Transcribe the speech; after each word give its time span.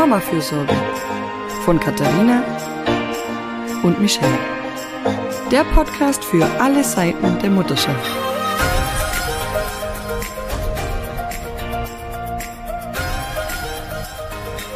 Mama-Fürsorge 0.00 0.74
von 1.66 1.78
Katharina 1.78 2.42
und 3.82 4.00
Michelle. 4.00 4.38
Der 5.50 5.62
Podcast 5.62 6.24
für 6.24 6.46
alle 6.58 6.82
Seiten 6.82 7.38
der 7.40 7.50
Mutterschaft. 7.50 8.10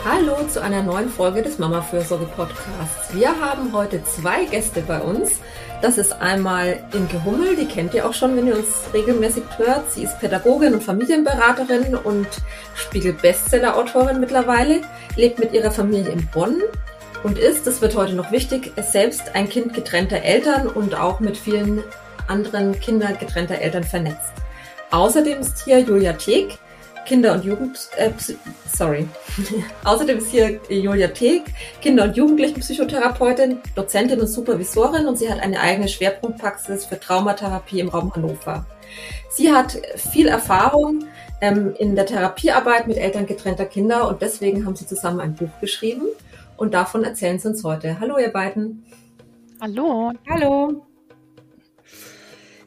Hallo 0.04 0.46
zu 0.46 0.60
einer 0.60 0.82
neuen 0.82 1.08
Folge 1.08 1.40
des 1.40 1.58
Mama-Fürsorge 1.58 2.26
Podcasts. 2.26 3.14
Wir 3.14 3.30
haben 3.40 3.72
heute 3.72 4.04
zwei 4.04 4.44
Gäste 4.44 4.82
bei 4.82 5.00
uns. 5.00 5.40
Das 5.84 5.98
ist 5.98 6.14
einmal 6.14 6.82
Inke 6.94 7.22
Hummel, 7.26 7.56
die 7.56 7.66
kennt 7.66 7.92
ihr 7.92 8.08
auch 8.08 8.14
schon, 8.14 8.34
wenn 8.38 8.46
ihr 8.46 8.56
uns 8.56 8.68
regelmäßig 8.94 9.42
hört. 9.58 9.92
Sie 9.92 10.04
ist 10.04 10.18
Pädagogin 10.18 10.72
und 10.72 10.82
Familienberaterin 10.82 11.94
und 11.94 12.26
Spiegel-Bestseller-Autorin 12.74 14.18
mittlerweile, 14.18 14.80
lebt 15.14 15.38
mit 15.38 15.52
ihrer 15.52 15.70
Familie 15.70 16.10
in 16.10 16.26
Bonn 16.28 16.62
und 17.22 17.38
ist, 17.38 17.66
das 17.66 17.82
wird 17.82 17.96
heute 17.96 18.14
noch 18.14 18.32
wichtig, 18.32 18.72
selbst 18.80 19.34
ein 19.34 19.46
Kind 19.46 19.74
getrennter 19.74 20.22
Eltern 20.22 20.68
und 20.68 20.94
auch 20.94 21.20
mit 21.20 21.36
vielen 21.36 21.84
anderen 22.28 22.80
Kindern 22.80 23.18
getrennter 23.18 23.58
Eltern 23.58 23.84
vernetzt. 23.84 24.32
Außerdem 24.90 25.38
ist 25.40 25.64
hier 25.66 25.80
Julia 25.80 26.14
Teek, 26.14 26.56
Kinder- 27.04 27.34
und 27.34 27.44
Jugend, 27.44 27.88
äh, 27.96 28.10
sorry. 28.72 29.08
Außerdem 29.84 30.18
ist 30.18 30.30
hier 30.30 30.60
Julia 30.68 31.08
Teek, 31.08 31.42
Kinder- 31.80 32.04
und 32.04 32.16
Jugendlichenpsychotherapeutin, 32.16 33.58
Dozentin 33.74 34.20
und 34.20 34.26
Supervisorin 34.26 35.06
und 35.06 35.18
sie 35.18 35.30
hat 35.30 35.40
eine 35.40 35.60
eigene 35.60 35.88
Schwerpunktpraxis 35.88 36.86
für 36.86 36.98
Traumatherapie 36.98 37.80
im 37.80 37.88
Raum 37.88 38.14
Hannover. 38.14 38.66
Sie 39.30 39.52
hat 39.52 39.78
viel 39.96 40.28
Erfahrung 40.28 41.04
ähm, 41.40 41.74
in 41.78 41.96
der 41.96 42.06
Therapiearbeit 42.06 42.86
mit 42.86 42.96
Eltern 42.96 43.26
getrennter 43.26 43.66
Kinder 43.66 44.08
und 44.08 44.22
deswegen 44.22 44.64
haben 44.64 44.76
sie 44.76 44.86
zusammen 44.86 45.20
ein 45.20 45.34
Buch 45.34 45.50
geschrieben 45.60 46.06
und 46.56 46.74
davon 46.74 47.04
erzählen 47.04 47.38
sie 47.38 47.48
uns 47.48 47.64
heute. 47.64 48.00
Hallo 48.00 48.18
ihr 48.18 48.32
beiden. 48.32 48.84
Hallo. 49.60 50.12
Hallo. 50.28 50.86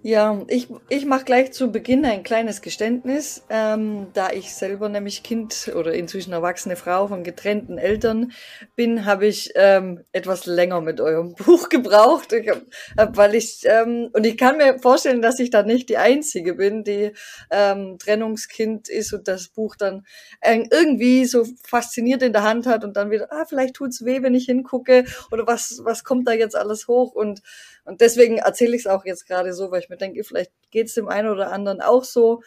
Ja, 0.03 0.43
ich, 0.47 0.67
ich 0.89 1.05
mache 1.05 1.25
gleich 1.25 1.51
zu 1.53 1.71
Beginn 1.71 2.05
ein 2.05 2.21
kleines 2.23 2.61
Geständnis, 2.61 3.43
ähm, 3.49 4.07
da 4.13 4.29
ich 4.29 4.53
selber 4.53 4.89
nämlich 4.89 5.23
Kind 5.23 5.71
oder 5.75 5.93
inzwischen 5.93 6.33
erwachsene 6.33 6.75
Frau 6.75 7.07
von 7.07 7.23
getrennten 7.23 7.79
Eltern 7.79 8.31
bin, 8.75 9.05
habe 9.05 9.25
ich 9.25 9.51
ähm, 9.55 10.03
etwas 10.11 10.45
länger 10.45 10.81
mit 10.81 11.01
eurem 11.01 11.33
Buch 11.45 11.69
gebraucht, 11.69 12.31
ich 12.31 12.47
hab, 12.95 13.17
weil 13.17 13.33
ich 13.33 13.63
ähm, 13.65 14.09
und 14.13 14.25
ich 14.25 14.37
kann 14.37 14.57
mir 14.57 14.77
vorstellen, 14.79 15.21
dass 15.21 15.39
ich 15.39 15.49
da 15.49 15.63
nicht 15.63 15.89
die 15.89 15.97
einzige 15.97 16.53
bin, 16.53 16.83
die 16.83 17.11
ähm, 17.49 17.97
Trennungskind 17.97 18.89
ist 18.89 19.13
und 19.13 19.27
das 19.27 19.47
Buch 19.49 19.75
dann 19.75 20.05
äh, 20.41 20.63
irgendwie 20.71 21.25
so 21.25 21.43
fasziniert 21.63 22.21
in 22.21 22.33
der 22.33 22.43
Hand 22.43 22.67
hat 22.67 22.83
und 22.83 22.95
dann 22.97 23.09
wieder, 23.09 23.31
ah, 23.31 23.45
vielleicht 23.45 23.73
tut's 23.75 24.05
weh, 24.05 24.21
wenn 24.21 24.35
ich 24.35 24.45
hingucke 24.45 25.05
oder 25.31 25.47
was 25.47 25.81
was 25.83 26.03
kommt 26.03 26.27
da 26.27 26.33
jetzt 26.33 26.55
alles 26.55 26.87
hoch? 26.87 27.13
Und 27.13 27.41
und 27.87 28.01
deswegen 28.01 28.37
erzähle 28.37 28.75
ich 28.75 28.81
es 28.81 28.87
auch 28.87 29.05
jetzt 29.05 29.25
gerade 29.27 29.53
so, 29.53 29.71
weil 29.71 29.79
ich 29.79 29.89
mir 29.89 29.95
denke, 29.95 30.21
vielleicht 30.25 30.51
geht 30.71 30.87
es 30.87 30.93
dem 30.95 31.07
einen 31.07 31.29
oder 31.29 31.53
anderen 31.53 31.79
auch 31.79 32.03
so. 32.03 32.43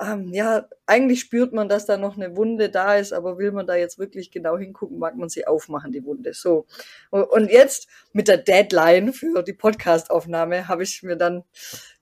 Ähm, 0.00 0.32
ja, 0.32 0.66
eigentlich 0.86 1.20
spürt 1.20 1.52
man, 1.52 1.68
dass 1.68 1.84
da 1.84 1.98
noch 1.98 2.16
eine 2.16 2.36
Wunde 2.36 2.70
da 2.70 2.96
ist, 2.96 3.12
aber 3.12 3.36
will 3.36 3.52
man 3.52 3.66
da 3.66 3.76
jetzt 3.76 3.98
wirklich 3.98 4.30
genau 4.30 4.56
hingucken, 4.56 4.98
mag 4.98 5.14
man 5.16 5.28
sie 5.28 5.46
aufmachen, 5.46 5.92
die 5.92 6.04
Wunde. 6.04 6.32
So. 6.32 6.66
Und 7.10 7.50
jetzt 7.50 7.88
mit 8.12 8.28
der 8.28 8.38
Deadline 8.38 9.12
für 9.12 9.42
die 9.42 9.52
Podcastaufnahme 9.52 10.68
habe 10.68 10.84
ich 10.84 11.02
mir 11.02 11.16
dann 11.16 11.44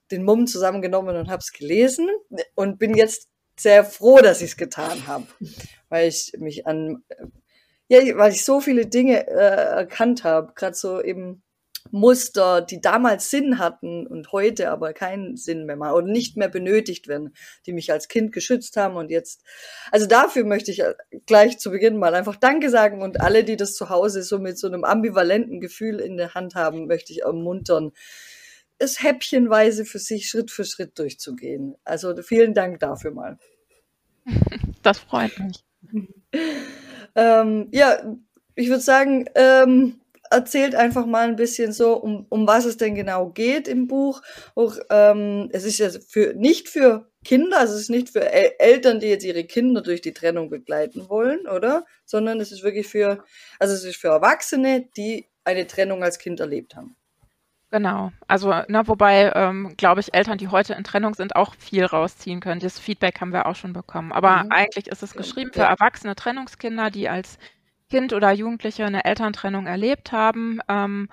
den 0.09 0.23
Mumm 0.23 0.47
zusammengenommen 0.47 1.17
und 1.17 1.29
habe 1.29 1.41
es 1.41 1.51
gelesen 1.51 2.07
und 2.55 2.79
bin 2.79 2.95
jetzt 2.95 3.27
sehr 3.59 3.83
froh, 3.83 4.19
dass 4.19 4.41
ich 4.41 4.51
es 4.51 4.57
getan 4.57 5.07
habe, 5.07 5.27
weil 5.89 6.07
ich 6.07 6.31
mich 6.37 6.65
an, 6.67 7.03
ja, 7.89 7.99
weil 8.17 8.31
ich 8.31 8.45
so 8.45 8.61
viele 8.61 8.85
Dinge 8.85 9.27
äh, 9.27 9.31
erkannt 9.75 10.23
habe, 10.23 10.53
gerade 10.53 10.75
so 10.75 11.01
eben 11.01 11.43
Muster, 11.91 12.61
die 12.61 12.81
damals 12.81 13.29
Sinn 13.29 13.57
hatten 13.59 14.05
und 14.07 14.31
heute 14.31 14.69
aber 14.71 14.93
keinen 14.93 15.37
Sinn 15.37 15.65
mehr 15.65 15.75
machen 15.75 15.93
oder 15.93 16.07
nicht 16.07 16.37
mehr 16.37 16.49
benötigt 16.49 17.07
werden, 17.07 17.33
die 17.65 17.73
mich 17.73 17.91
als 17.91 18.07
Kind 18.07 18.31
geschützt 18.31 18.77
haben 18.77 18.95
und 18.95 19.11
jetzt, 19.11 19.43
also 19.91 20.07
dafür 20.07 20.43
möchte 20.45 20.71
ich 20.71 20.83
gleich 21.25 21.59
zu 21.59 21.71
Beginn 21.71 21.97
mal 21.97 22.15
einfach 22.15 22.35
Danke 22.35 22.69
sagen 22.69 23.01
und 23.01 23.21
alle, 23.21 23.43
die 23.43 23.57
das 23.57 23.75
zu 23.75 23.89
Hause 23.89 24.23
so 24.23 24.39
mit 24.39 24.57
so 24.57 24.67
einem 24.67 24.83
ambivalenten 24.83 25.59
Gefühl 25.59 25.99
in 25.99 26.17
der 26.17 26.33
Hand 26.33 26.55
haben, 26.55 26.87
möchte 26.87 27.13
ich 27.13 27.23
ermuntern, 27.23 27.91
es 28.79 29.01
häppchenweise 29.01 29.85
für 29.85 29.99
sich 29.99 30.29
Schritt 30.29 30.51
für 30.51 30.65
Schritt 30.65 30.97
durchzugehen. 30.99 31.75
Also 31.83 32.15
vielen 32.21 32.53
Dank 32.53 32.79
dafür 32.79 33.11
mal. 33.11 33.37
Das 34.83 34.99
freut 34.99 35.37
mich. 35.39 35.65
ähm, 37.15 37.67
ja, 37.71 38.17
ich 38.55 38.69
würde 38.69 38.81
sagen, 38.81 39.25
ähm, 39.35 39.99
erzählt 40.31 40.75
einfach 40.75 41.05
mal 41.05 41.27
ein 41.27 41.35
bisschen 41.35 41.73
so, 41.73 41.95
um, 41.95 42.25
um 42.29 42.47
was 42.47 42.65
es 42.65 42.77
denn 42.77 42.95
genau 42.95 43.29
geht 43.29 43.67
im 43.67 43.87
Buch. 43.87 44.21
Auch, 44.55 44.75
ähm, 44.89 45.49
es 45.51 45.63
ist 45.63 45.79
ja 45.79 45.89
für, 45.89 46.33
nicht 46.33 46.69
für 46.69 47.09
Kinder, 47.23 47.59
also 47.59 47.73
es 47.73 47.81
ist 47.81 47.89
nicht 47.89 48.09
für 48.09 48.31
El 48.31 48.51
Eltern, 48.59 48.99
die 48.99 49.07
jetzt 49.07 49.25
ihre 49.25 49.43
Kinder 49.43 49.81
durch 49.81 50.01
die 50.01 50.13
Trennung 50.13 50.49
begleiten 50.49 51.09
wollen, 51.09 51.47
oder? 51.47 51.85
Sondern 52.05 52.39
es 52.39 52.51
ist 52.51 52.63
wirklich 52.63 52.87
für, 52.87 53.23
also 53.59 53.73
es 53.73 53.83
ist 53.83 53.97
für 53.97 54.09
Erwachsene, 54.09 54.87
die 54.95 55.27
eine 55.43 55.67
Trennung 55.67 56.03
als 56.03 56.19
Kind 56.19 56.39
erlebt 56.39 56.75
haben. 56.75 56.95
Genau. 57.69 58.11
Also, 58.27 58.53
ne, 58.69 58.87
wobei, 58.87 59.31
ähm, 59.35 59.73
glaube 59.75 59.99
ich, 59.99 60.13
Eltern, 60.13 60.37
die 60.37 60.47
heute 60.47 60.73
in 60.73 60.85
Trennung 60.85 61.15
sind, 61.15 61.35
auch 61.35 61.53
viel 61.55 61.83
rausziehen 61.83 62.39
können. 62.39 62.61
Das 62.61 62.79
Feedback 62.79 63.19
haben 63.19 63.33
wir 63.33 63.45
auch 63.45 63.55
schon 63.55 63.73
bekommen. 63.73 64.13
Aber 64.13 64.43
mhm. 64.43 64.51
eigentlich 64.51 64.87
ist 64.87 65.03
es 65.03 65.13
geschrieben 65.13 65.51
ja. 65.53 65.63
für 65.63 65.69
erwachsene 65.69 66.15
Trennungskinder, 66.15 66.91
die 66.91 67.09
als 67.09 67.37
Kind 67.89 68.13
oder 68.13 68.31
Jugendliche 68.31 68.85
eine 68.85 69.05
Elterntrennung 69.05 69.65
erlebt 69.67 70.11
haben, 70.11 70.59
ähm, 70.67 71.09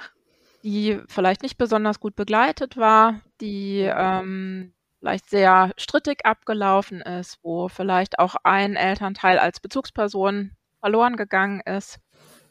die 0.63 1.01
vielleicht 1.09 1.43
nicht 1.43 1.59
besonders 1.59 2.01
gut 2.01 2.17
begleitet 2.17 2.77
war, 2.77 3.21
die 3.41 3.81
ähm, 3.81 4.73
vielleicht 4.99 5.29
sehr 5.29 5.73
strittig 5.77 6.25
abgelaufen 6.25 7.01
ist, 7.03 7.39
wo 7.43 7.69
vielleicht 7.69 8.19
auch 8.19 8.37
ein 8.43 8.75
Elternteil 8.75 9.39
als 9.39 9.61
Bezugsperson 9.61 10.53
verloren 10.81 11.17
gegangen 11.17 11.61
ist 11.61 11.99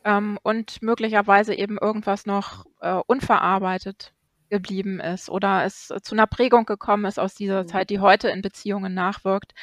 ähm, 0.04 0.38
und 0.44 0.82
möglicherweise 0.82 1.56
eben 1.56 1.78
irgendwas 1.80 2.26
noch 2.26 2.66
äh, 2.82 3.00
unverarbeitet 3.08 4.14
geblieben 4.50 5.00
ist 5.00 5.32
oder 5.32 5.66
es 5.66 5.92
zu 6.04 6.14
einer 6.14 6.28
Prägung 6.28 6.66
gekommen 6.66 7.06
ist 7.06 7.20
aus 7.20 7.34
dieser 7.34 7.64
mhm. 7.64 7.68
Zeit, 7.68 7.90
die 7.90 8.00
heute 8.00 8.30
in 8.30 8.44
Beziehungen 8.44 8.94
nachwirkt. 8.94 9.54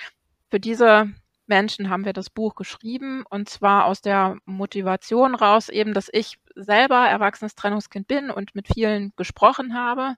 Für 0.51 0.59
diese 0.59 1.09
Menschen 1.51 1.91
haben 1.91 2.07
wir 2.07 2.15
das 2.15 2.31
Buch 2.31 2.55
geschrieben 2.55 3.25
und 3.29 3.51
zwar 3.51 3.85
aus 3.85 4.01
der 4.01 4.39
Motivation 4.47 5.35
raus 5.35 5.69
eben, 5.69 5.93
dass 5.93 6.09
ich 6.11 6.39
selber 6.55 7.07
erwachsenes 7.09 7.55
Trennungskind 7.57 8.07
bin 8.07 8.31
und 8.31 8.55
mit 8.55 8.69
vielen 8.73 9.13
gesprochen 9.17 9.75
habe, 9.75 10.15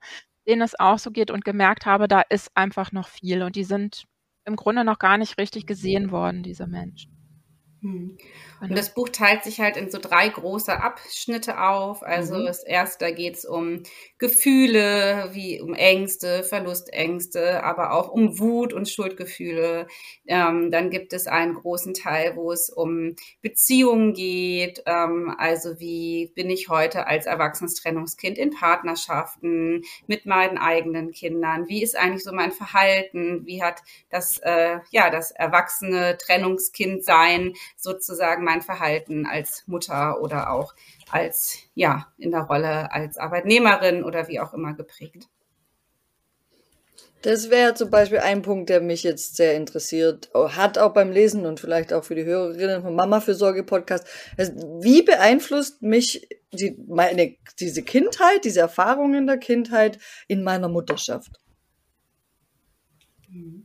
denen 0.47 0.63
es 0.63 0.79
auch 0.79 0.99
so 0.99 1.11
geht 1.11 1.31
und 1.33 1.45
gemerkt 1.45 1.87
habe, 1.87 2.07
da 2.07 2.21
ist 2.21 2.51
einfach 2.55 2.93
noch 2.93 3.09
viel 3.09 3.43
und 3.43 3.57
die 3.57 3.65
sind 3.65 4.05
im 4.45 4.57
Grunde 4.57 4.85
noch 4.85 4.99
gar 4.99 5.19
nicht 5.19 5.39
richtig 5.39 5.67
gesehen 5.67 6.11
worden, 6.11 6.43
diese 6.43 6.67
Menschen. 6.67 7.22
Hm. 7.83 8.17
Und 8.61 8.79
das 8.79 8.95
Buch 8.95 9.09
teilt 9.09 9.43
sich 9.43 9.59
halt 9.59 9.77
in 9.77 9.91
so 9.91 9.99
drei 9.99 10.29
große 10.29 10.81
Abschnitte 10.81 11.61
auf. 11.61 12.05
Also 12.05 12.37
mhm. 12.37 12.47
das 12.47 12.63
erste, 12.63 13.07
da 13.07 13.11
geht 13.11 13.35
es 13.35 13.45
um 13.45 13.83
Gefühle, 14.19 15.31
wie 15.33 15.61
um 15.61 15.75
Ängste, 15.75 16.45
Verlustängste, 16.45 17.65
aber 17.65 17.93
auch 17.93 18.09
um 18.09 18.39
Wut 18.39 18.73
und 18.73 18.89
Schuldgefühle. 18.89 19.89
Ähm, 20.29 20.71
dann 20.71 20.91
gibt 20.91 21.13
es 21.13 21.27
einen 21.27 21.55
großen 21.55 21.93
Teil, 21.95 22.37
wo 22.37 22.53
es 22.53 22.71
um 22.71 23.17
Beziehungen 23.41 24.13
geht. 24.13 24.85
Ähm, 24.87 25.35
also 25.37 25.81
wie 25.81 26.31
bin 26.37 26.51
ich 26.51 26.69
heute 26.69 27.09
als 27.09 27.27
erwachsenes 27.27 27.75
Trennungskind 27.75 28.39
in 28.39 28.51
Partnerschaften 28.51 29.83
mit 30.07 30.25
meinen 30.25 30.57
eigenen 30.57 31.11
Kindern? 31.11 31.67
Wie 31.67 31.83
ist 31.83 31.99
eigentlich 31.99 32.23
so 32.23 32.33
mein 32.33 32.53
Verhalten? 32.53 33.45
Wie 33.45 33.61
hat 33.61 33.83
das, 34.09 34.39
äh, 34.39 34.79
ja, 34.93 35.11
das 35.11 35.33
erwachsene 35.33 36.17
Trennungskind 36.17 37.05
sein 37.05 37.55
sozusagen 37.77 38.45
mein 38.45 38.63
Verhalten 38.63 39.27
als 39.27 39.65
Mutter 39.67 40.21
oder 40.21 40.51
auch 40.51 40.75
als, 41.11 41.59
ja, 41.75 42.13
in 42.19 42.31
der 42.31 42.43
Rolle 42.43 42.93
als 42.93 43.19
Arbeitnehmerin 43.19 44.05
oder 44.05 44.29
wie 44.29 44.41
auch 44.41 44.55
immer 44.55 44.75
geprägt. 44.75 45.29
Das 47.23 47.51
wäre 47.51 47.75
zum 47.75 47.89
Beispiel 47.89 48.19
ein 48.19 48.43
Punkt, 48.43 48.69
der 48.69 48.81
mich 48.81 49.05
jetzt 49.05 49.37
sehr 49.37 49.55
interessiert, 49.55 50.31
hat 50.35 50.77
auch 50.77 50.93
beim 50.93 51.13
Lesen 51.13 51.47
und 51.47 51.61
vielleicht 51.61 51.93
auch 51.93 52.03
für 52.03 52.17
die 52.17 52.25
Hörerinnen 52.25 52.83
vom 52.83 52.97
Mama 52.97 53.21
für 53.21 53.35
Sorge 53.35 53.63
Podcast. 53.63 54.05
Wie 54.37 55.03
beeinflusst 55.03 55.83
mich 55.83 56.29
die, 56.53 56.77
meine, 56.89 57.37
diese 57.61 57.83
Kindheit, 57.83 58.45
diese 58.45 58.61
Erfahrungen 58.61 59.29
der 59.29 59.39
Kindheit 59.39 60.01
in 60.27 60.43
meiner 60.43 60.69
Mutterschaft? 60.69 61.39
Mhm. 63.29 63.62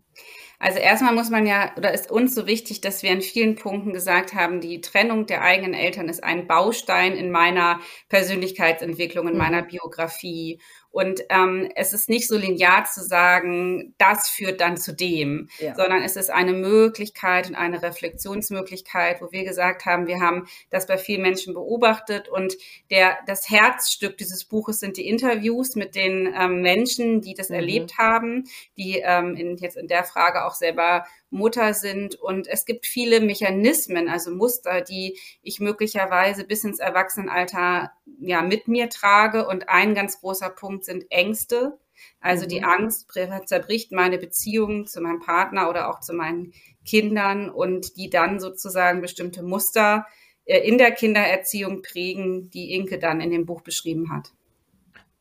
Also 0.59 0.80
erstmal 0.80 1.13
muss 1.13 1.30
man 1.30 1.45
ja, 1.45 1.71
oder 1.77 1.94
ist 1.94 2.09
uns 2.09 2.33
so 2.33 2.48
wichtig, 2.48 2.81
dass 2.81 3.04
wir 3.04 3.12
in 3.12 3.21
vielen 3.21 3.56
Punkten 3.56 3.94
gesagt 3.94 4.33
haben, 4.33 4.59
die 4.59 4.81
Trennung 4.81 5.27
der 5.27 5.44
eigenen 5.44 5.75
Eltern 5.75 6.09
ist 6.09 6.24
ein 6.24 6.48
Baustein 6.48 7.13
in 7.13 7.30
meiner 7.30 7.80
Persönlichkeitsentwicklung, 8.09 9.27
in 9.27 9.33
mhm. 9.33 9.39
meiner 9.39 9.62
Biografie. 9.62 10.59
Und 10.98 11.22
ähm, 11.30 11.70
es 11.76 11.94
ist 11.94 12.10
nicht 12.10 12.28
so 12.28 12.36
linear 12.36 12.86
zu 12.86 13.04
sagen, 13.04 13.94
das 14.00 14.30
führt 14.30 14.60
dann 14.62 14.78
zu 14.78 14.96
dem, 14.96 15.48
ja. 15.60 15.76
sondern 15.76 16.02
es 16.02 16.16
ist 16.16 16.32
eine 16.32 16.54
Möglichkeit 16.54 17.48
und 17.48 17.54
eine 17.54 17.84
Reflexionsmöglichkeit, 17.84 19.22
wo 19.22 19.32
wir 19.32 19.44
gesagt 19.44 19.86
haben, 19.86 20.08
wir 20.08 20.22
haben 20.22 20.48
das 20.72 20.88
bei 20.88 20.98
vielen 20.98 21.22
Menschen 21.22 21.54
beobachtet 21.54 22.30
und 22.30 22.56
der, 22.90 23.16
das 23.28 23.48
Herzstück 23.48 24.18
dieses 24.18 24.46
Buches 24.46 24.80
sind 24.80 24.98
die 24.98 25.08
Interviews 25.08 25.76
mit 25.76 25.94
den 25.94 26.34
ähm, 26.36 26.64
Menschen, 26.64 27.22
die 27.22 27.36
das 27.36 27.50
mhm. 27.50 27.58
erlebt 27.58 28.00
haben, 28.00 28.46
die 28.76 29.00
ähm, 29.06 29.36
in, 29.36 29.56
jetzt 29.58 29.78
in 29.78 29.88
der 29.88 30.04
Frage 30.04 30.46
auch 30.46 30.56
selber 30.56 31.06
Mutter 31.29 31.74
sind. 31.74 32.15
Und 32.15 32.47
es 32.47 32.65
gibt 32.65 32.85
viele 32.85 33.19
Mechanismen, 33.19 34.09
also 34.09 34.31
Muster, 34.31 34.81
die 34.81 35.18
ich 35.41 35.59
möglicherweise 35.59 36.45
bis 36.45 36.63
ins 36.63 36.79
Erwachsenenalter 36.79 37.91
ja 38.19 38.41
mit 38.41 38.68
mir 38.68 38.89
trage. 38.89 39.47
Und 39.47 39.69
ein 39.69 39.95
ganz 39.95 40.19
großer 40.19 40.50
Punkt 40.50 40.85
sind 40.85 41.06
Ängste. 41.09 41.77
Also 42.19 42.45
mhm. 42.45 42.50
die 42.50 42.63
Angst 42.63 43.12
zerbricht 43.45 43.91
meine 43.91 44.18
Beziehung 44.18 44.88
zu 44.88 45.01
meinem 45.01 45.19
Partner 45.19 45.69
oder 45.69 45.89
auch 45.89 46.00
zu 46.00 46.13
meinen 46.13 46.53
Kindern 46.85 47.50
und 47.50 47.97
die 47.97 48.09
dann 48.09 48.39
sozusagen 48.39 49.01
bestimmte 49.01 49.44
Muster 49.44 50.06
äh, 50.45 50.59
in 50.59 50.77
der 50.77 50.91
Kindererziehung 50.91 51.81
prägen, 51.81 52.50
die 52.50 52.74
Inke 52.74 52.97
dann 52.97 53.21
in 53.21 53.31
dem 53.31 53.45
Buch 53.45 53.62
beschrieben 53.62 54.12
hat. 54.12 54.31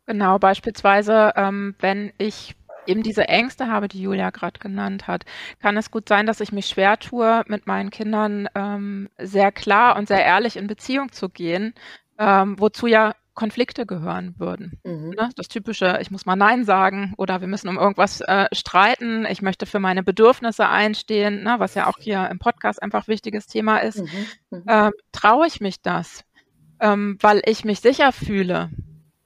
Genau, 0.07 0.39
beispielsweise, 0.39 1.33
ähm, 1.35 1.75
wenn 1.81 2.13
ich 2.19 2.55
eben 2.87 3.03
diese 3.03 3.29
Ängste 3.29 3.69
habe, 3.69 3.89
die 3.89 4.01
Julia 4.01 4.31
gerade 4.31 4.59
genannt 4.59 5.07
hat, 5.07 5.25
kann 5.61 5.77
es 5.77 5.91
gut 5.91 6.09
sein, 6.09 6.27
dass 6.27 6.41
ich 6.41 6.53
mich 6.53 6.67
schwer 6.67 6.99
tue, 6.99 7.43
mit 7.47 7.67
meinen 7.67 7.91
Kindern 7.91 8.49
ähm, 8.55 9.09
sehr 9.19 9.53
klar 9.53 9.97
und 9.97 10.09
sehr 10.09 10.25
ehrlich 10.25 10.57
in 10.57 10.67
Beziehung 10.67 11.13
zu 11.13 11.29
gehen, 11.29 11.75
ähm, 12.19 12.59
wozu 12.59 12.87
ja 12.87 13.15
Konflikte 13.37 13.87
gehören 13.87 14.35
würden. 14.39 14.81
Mhm. 14.83 15.11
Ne? 15.11 15.31
Das 15.37 15.47
typische, 15.49 15.99
ich 16.01 16.11
muss 16.11 16.27
mal 16.27 16.35
Nein 16.35 16.65
sagen 16.65 17.15
oder 17.19 17.41
wir 17.41 17.49
müssen 17.49 17.69
um 17.69 17.77
irgendwas 17.79 18.21
äh, 18.23 18.47
streiten, 18.53 19.27
ich 19.27 19.43
möchte 19.43 19.67
für 19.67 19.79
meine 19.79 20.03
Bedürfnisse 20.03 20.67
einstehen, 20.67 21.45
ne? 21.45 21.57
was 21.59 21.75
ja 21.75 21.87
auch 21.87 21.99
hier 22.01 22.29
im 22.31 22.39
Podcast 22.39 22.83
einfach 22.83 23.07
wichtiges 23.07 23.47
Thema 23.47 23.79
ist. 23.79 23.99
Mhm. 23.99 24.27
Mhm. 24.51 24.65
Ähm, 24.67 24.93
traue 25.13 25.47
ich 25.47 25.61
mich 25.61 25.83
das, 25.83 26.25
ähm, 26.81 27.19
weil 27.21 27.43
ich 27.45 27.65
mich 27.65 27.81
sicher 27.81 28.11
fühle, 28.11 28.71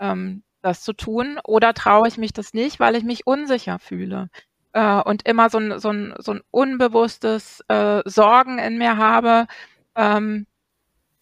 ähm, 0.01 0.43
das 0.63 0.83
zu 0.83 0.93
tun 0.93 1.39
oder 1.45 1.75
traue 1.75 2.09
ich 2.09 2.19
mich 2.19 2.33
das 2.33 2.55
nicht, 2.55 2.81
weil 2.81 2.97
ich 2.97 3.05
mich 3.05 3.27
unsicher 3.27 3.79
fühle 3.79 4.29
äh, 4.73 5.01
und 5.03 5.27
immer 5.27 5.51
so 5.51 5.59
ein, 5.59 5.79
so 5.79 5.91
ein, 5.91 6.15
so 6.19 6.33
ein 6.33 6.41
unbewusstes 6.51 7.65
äh, 7.69 8.03
Sorgen 8.05 8.59
in 8.59 8.79
mir 8.79 8.97
habe, 8.97 9.47
ähm, 9.97 10.47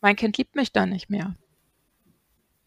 mein 0.01 0.17
Kind 0.17 0.37
liebt 0.39 0.55
mich 0.57 0.73
dann 0.73 0.91
nicht 0.91 1.11
mehr. 1.11 1.35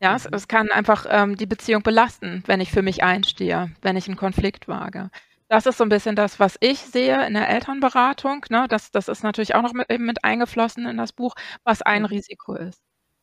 Ja, 0.01 0.15
es, 0.15 0.25
mhm. 0.25 0.33
es 0.33 0.47
kann 0.47 0.71
einfach 0.71 1.05
ähm, 1.09 1.37
die 1.37 1.45
Beziehung 1.45 1.83
belasten, 1.83 2.43
wenn 2.47 2.61
ich 2.61 2.71
für 2.71 2.81
mich 2.81 3.03
einstehe, 3.03 3.71
wenn 3.81 3.97
ich 3.97 4.07
einen 4.07 4.17
Konflikt 4.17 4.67
wage. 4.67 5.09
Das 5.47 5.65
ist 5.65 5.77
so 5.77 5.83
ein 5.83 5.89
bisschen 5.89 6.15
das, 6.15 6.39
was 6.39 6.55
ich 6.61 6.79
sehe 6.79 7.25
in 7.27 7.33
der 7.33 7.49
Elternberatung. 7.49 8.45
Ne? 8.49 8.67
Das, 8.69 8.89
das 8.91 9.09
ist 9.09 9.23
natürlich 9.23 9.53
auch 9.53 9.61
noch 9.61 9.73
mit, 9.73 9.91
eben 9.91 10.05
mit 10.05 10.23
eingeflossen 10.23 10.85
in 10.85 10.97
das 10.97 11.11
Buch, 11.13 11.35
was 11.63 11.81
ein. 11.81 12.05
Risiko 12.05 12.55
ist. 12.55 12.81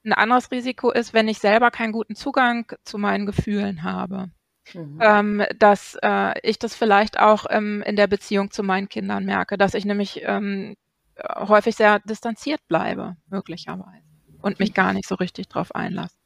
Ein 0.08 0.14
anderes 0.14 0.50
Risiko 0.50 0.90
ist, 0.90 1.12
wenn 1.12 1.28
ich 1.28 1.38
selber 1.38 1.70
keinen 1.70 1.92
guten 1.92 2.14
Zugang 2.14 2.72
zu 2.82 2.96
meinen 2.96 3.26
Gefühlen 3.26 3.82
habe. 3.82 4.30
Mhm. 4.72 4.98
Ähm, 5.02 5.44
dass 5.58 5.98
äh, 6.02 6.34
ich 6.42 6.58
das 6.58 6.74
vielleicht 6.74 7.18
auch 7.18 7.44
ähm, 7.50 7.82
in 7.82 7.94
der 7.94 8.06
Beziehung 8.06 8.50
zu 8.50 8.62
meinen 8.62 8.88
Kindern 8.88 9.26
merke, 9.26 9.58
dass 9.58 9.74
ich 9.74 9.84
nämlich 9.84 10.22
ähm, 10.24 10.76
häufig 11.22 11.76
sehr 11.76 11.98
distanziert 12.00 12.66
bleibe, 12.68 13.16
möglicherweise, 13.28 14.02
und 14.40 14.58
mich 14.60 14.72
gar 14.72 14.94
nicht 14.94 15.06
so 15.06 15.14
richtig 15.14 15.48
drauf 15.48 15.74
einlasse. 15.74 16.16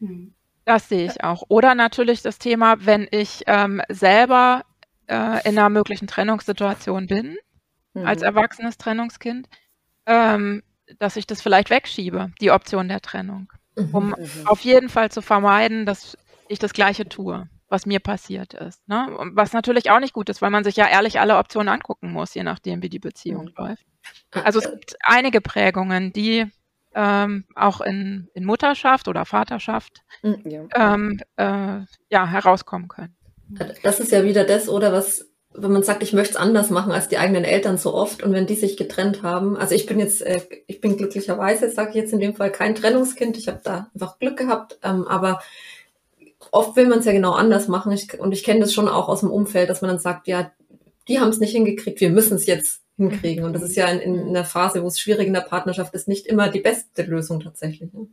Mhm. 0.00 0.34
Das 0.64 0.88
sehe 0.88 1.06
ich 1.06 1.22
auch. 1.22 1.44
Oder 1.48 1.76
natürlich 1.76 2.22
das 2.22 2.38
Thema, 2.38 2.84
wenn 2.84 3.06
ich 3.10 3.44
ähm, 3.46 3.80
selber 3.88 4.64
äh, 5.06 5.48
in 5.48 5.56
einer 5.58 5.70
möglichen 5.70 6.08
Trennungssituation 6.08 7.06
bin, 7.06 7.36
mhm. 7.94 8.04
als 8.04 8.22
erwachsenes 8.22 8.78
Trennungskind, 8.78 9.48
ähm, 10.06 10.62
dass 10.98 11.16
ich 11.16 11.26
das 11.26 11.42
vielleicht 11.42 11.70
wegschiebe, 11.70 12.32
die 12.40 12.50
Option 12.50 12.88
der 12.88 13.00
Trennung, 13.00 13.52
mhm, 13.76 13.94
um 13.94 14.08
mhm. 14.08 14.46
auf 14.46 14.60
jeden 14.60 14.88
Fall 14.88 15.10
zu 15.10 15.22
vermeiden, 15.22 15.86
dass 15.86 16.16
ich 16.48 16.58
das 16.58 16.72
Gleiche 16.72 17.08
tue, 17.08 17.48
was 17.68 17.86
mir 17.86 18.00
passiert 18.00 18.54
ist. 18.54 18.86
Ne? 18.88 19.06
Was 19.34 19.52
natürlich 19.52 19.90
auch 19.90 20.00
nicht 20.00 20.14
gut 20.14 20.28
ist, 20.28 20.40
weil 20.40 20.50
man 20.50 20.64
sich 20.64 20.76
ja 20.76 20.88
ehrlich 20.88 21.20
alle 21.20 21.36
Optionen 21.36 21.68
angucken 21.68 22.12
muss, 22.12 22.34
je 22.34 22.42
nachdem, 22.42 22.82
wie 22.82 22.88
die 22.88 22.98
Beziehung 22.98 23.46
mhm. 23.46 23.54
läuft. 23.56 23.84
Also 24.30 24.60
es 24.60 24.70
gibt 24.70 24.96
einige 25.02 25.40
Prägungen, 25.40 26.12
die 26.12 26.46
ähm, 26.94 27.44
auch 27.54 27.80
in, 27.80 28.28
in 28.34 28.44
Mutterschaft 28.44 29.08
oder 29.08 29.24
Vaterschaft 29.24 30.02
mhm, 30.22 30.42
ja. 30.44 30.64
Ähm, 30.74 31.20
äh, 31.36 31.84
ja, 32.10 32.26
herauskommen 32.26 32.88
können. 32.88 33.14
Das 33.82 34.00
ist 34.00 34.12
ja 34.12 34.24
wieder 34.24 34.44
das, 34.44 34.68
oder 34.68 34.92
was 34.92 35.26
wenn 35.54 35.72
man 35.72 35.82
sagt, 35.82 36.02
ich 36.02 36.12
möchte 36.12 36.34
es 36.34 36.40
anders 36.40 36.70
machen 36.70 36.92
als 36.92 37.08
die 37.08 37.18
eigenen 37.18 37.44
Eltern 37.44 37.78
so 37.78 37.94
oft 37.94 38.22
und 38.22 38.32
wenn 38.32 38.46
die 38.46 38.54
sich 38.54 38.76
getrennt 38.76 39.22
haben, 39.22 39.56
also 39.56 39.74
ich 39.74 39.86
bin 39.86 39.98
jetzt, 39.98 40.22
äh, 40.22 40.40
ich 40.66 40.80
bin 40.80 40.96
glücklicherweise, 40.96 41.70
sage 41.70 41.90
ich 41.90 41.96
jetzt 41.96 42.12
in 42.12 42.20
dem 42.20 42.34
Fall, 42.34 42.52
kein 42.52 42.74
Trennungskind, 42.74 43.36
ich 43.36 43.48
habe 43.48 43.60
da 43.62 43.90
einfach 43.94 44.18
Glück 44.18 44.36
gehabt, 44.36 44.78
ähm, 44.82 45.06
aber 45.06 45.40
oft 46.50 46.76
will 46.76 46.86
man 46.86 47.00
es 47.00 47.06
ja 47.06 47.12
genau 47.12 47.32
anders 47.32 47.68
machen 47.68 47.92
ich, 47.92 48.18
und 48.18 48.32
ich 48.32 48.44
kenne 48.44 48.60
das 48.60 48.72
schon 48.72 48.88
auch 48.88 49.08
aus 49.08 49.20
dem 49.20 49.30
Umfeld, 49.30 49.70
dass 49.70 49.80
man 49.82 49.90
dann 49.90 49.98
sagt, 49.98 50.28
ja, 50.28 50.52
die 51.08 51.18
haben 51.18 51.30
es 51.30 51.40
nicht 51.40 51.52
hingekriegt, 51.52 52.00
wir 52.00 52.10
müssen 52.10 52.36
es 52.36 52.46
jetzt 52.46 52.82
hinkriegen 52.96 53.44
und 53.44 53.54
das 53.54 53.62
ist 53.62 53.76
ja 53.76 53.88
in, 53.88 54.00
in 54.00 54.28
einer 54.28 54.44
Phase, 54.44 54.82
wo 54.82 54.88
es 54.88 55.00
schwierig 55.00 55.26
in 55.26 55.34
der 55.34 55.40
Partnerschaft 55.40 55.94
ist, 55.94 56.08
nicht 56.08 56.26
immer 56.26 56.48
die 56.50 56.60
beste 56.60 57.02
Lösung 57.02 57.40
tatsächlich. 57.40 57.92
Ne? 57.92 58.08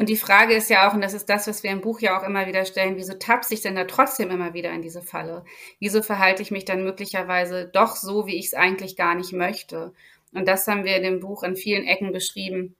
Und 0.00 0.08
die 0.08 0.16
Frage 0.16 0.54
ist 0.54 0.70
ja 0.70 0.88
auch, 0.88 0.94
und 0.94 1.02
das 1.02 1.12
ist 1.12 1.28
das, 1.28 1.46
was 1.46 1.62
wir 1.62 1.70
im 1.70 1.82
Buch 1.82 2.00
ja 2.00 2.18
auch 2.18 2.26
immer 2.26 2.46
wieder 2.46 2.64
stellen, 2.64 2.96
wieso 2.96 3.12
tapse 3.12 3.52
ich 3.52 3.60
denn 3.60 3.74
da 3.74 3.84
trotzdem 3.84 4.30
immer 4.30 4.54
wieder 4.54 4.70
in 4.70 4.80
diese 4.80 5.02
Falle? 5.02 5.44
Wieso 5.78 6.00
verhalte 6.00 6.40
ich 6.40 6.50
mich 6.50 6.64
dann 6.64 6.84
möglicherweise 6.84 7.68
doch 7.70 7.96
so, 7.96 8.26
wie 8.26 8.38
ich 8.38 8.46
es 8.46 8.54
eigentlich 8.54 8.96
gar 8.96 9.14
nicht 9.14 9.34
möchte? 9.34 9.92
Und 10.32 10.48
das 10.48 10.66
haben 10.66 10.84
wir 10.84 10.96
in 10.96 11.02
dem 11.02 11.20
Buch 11.20 11.42
in 11.42 11.54
vielen 11.54 11.84
Ecken 11.84 12.12
beschrieben. 12.12 12.76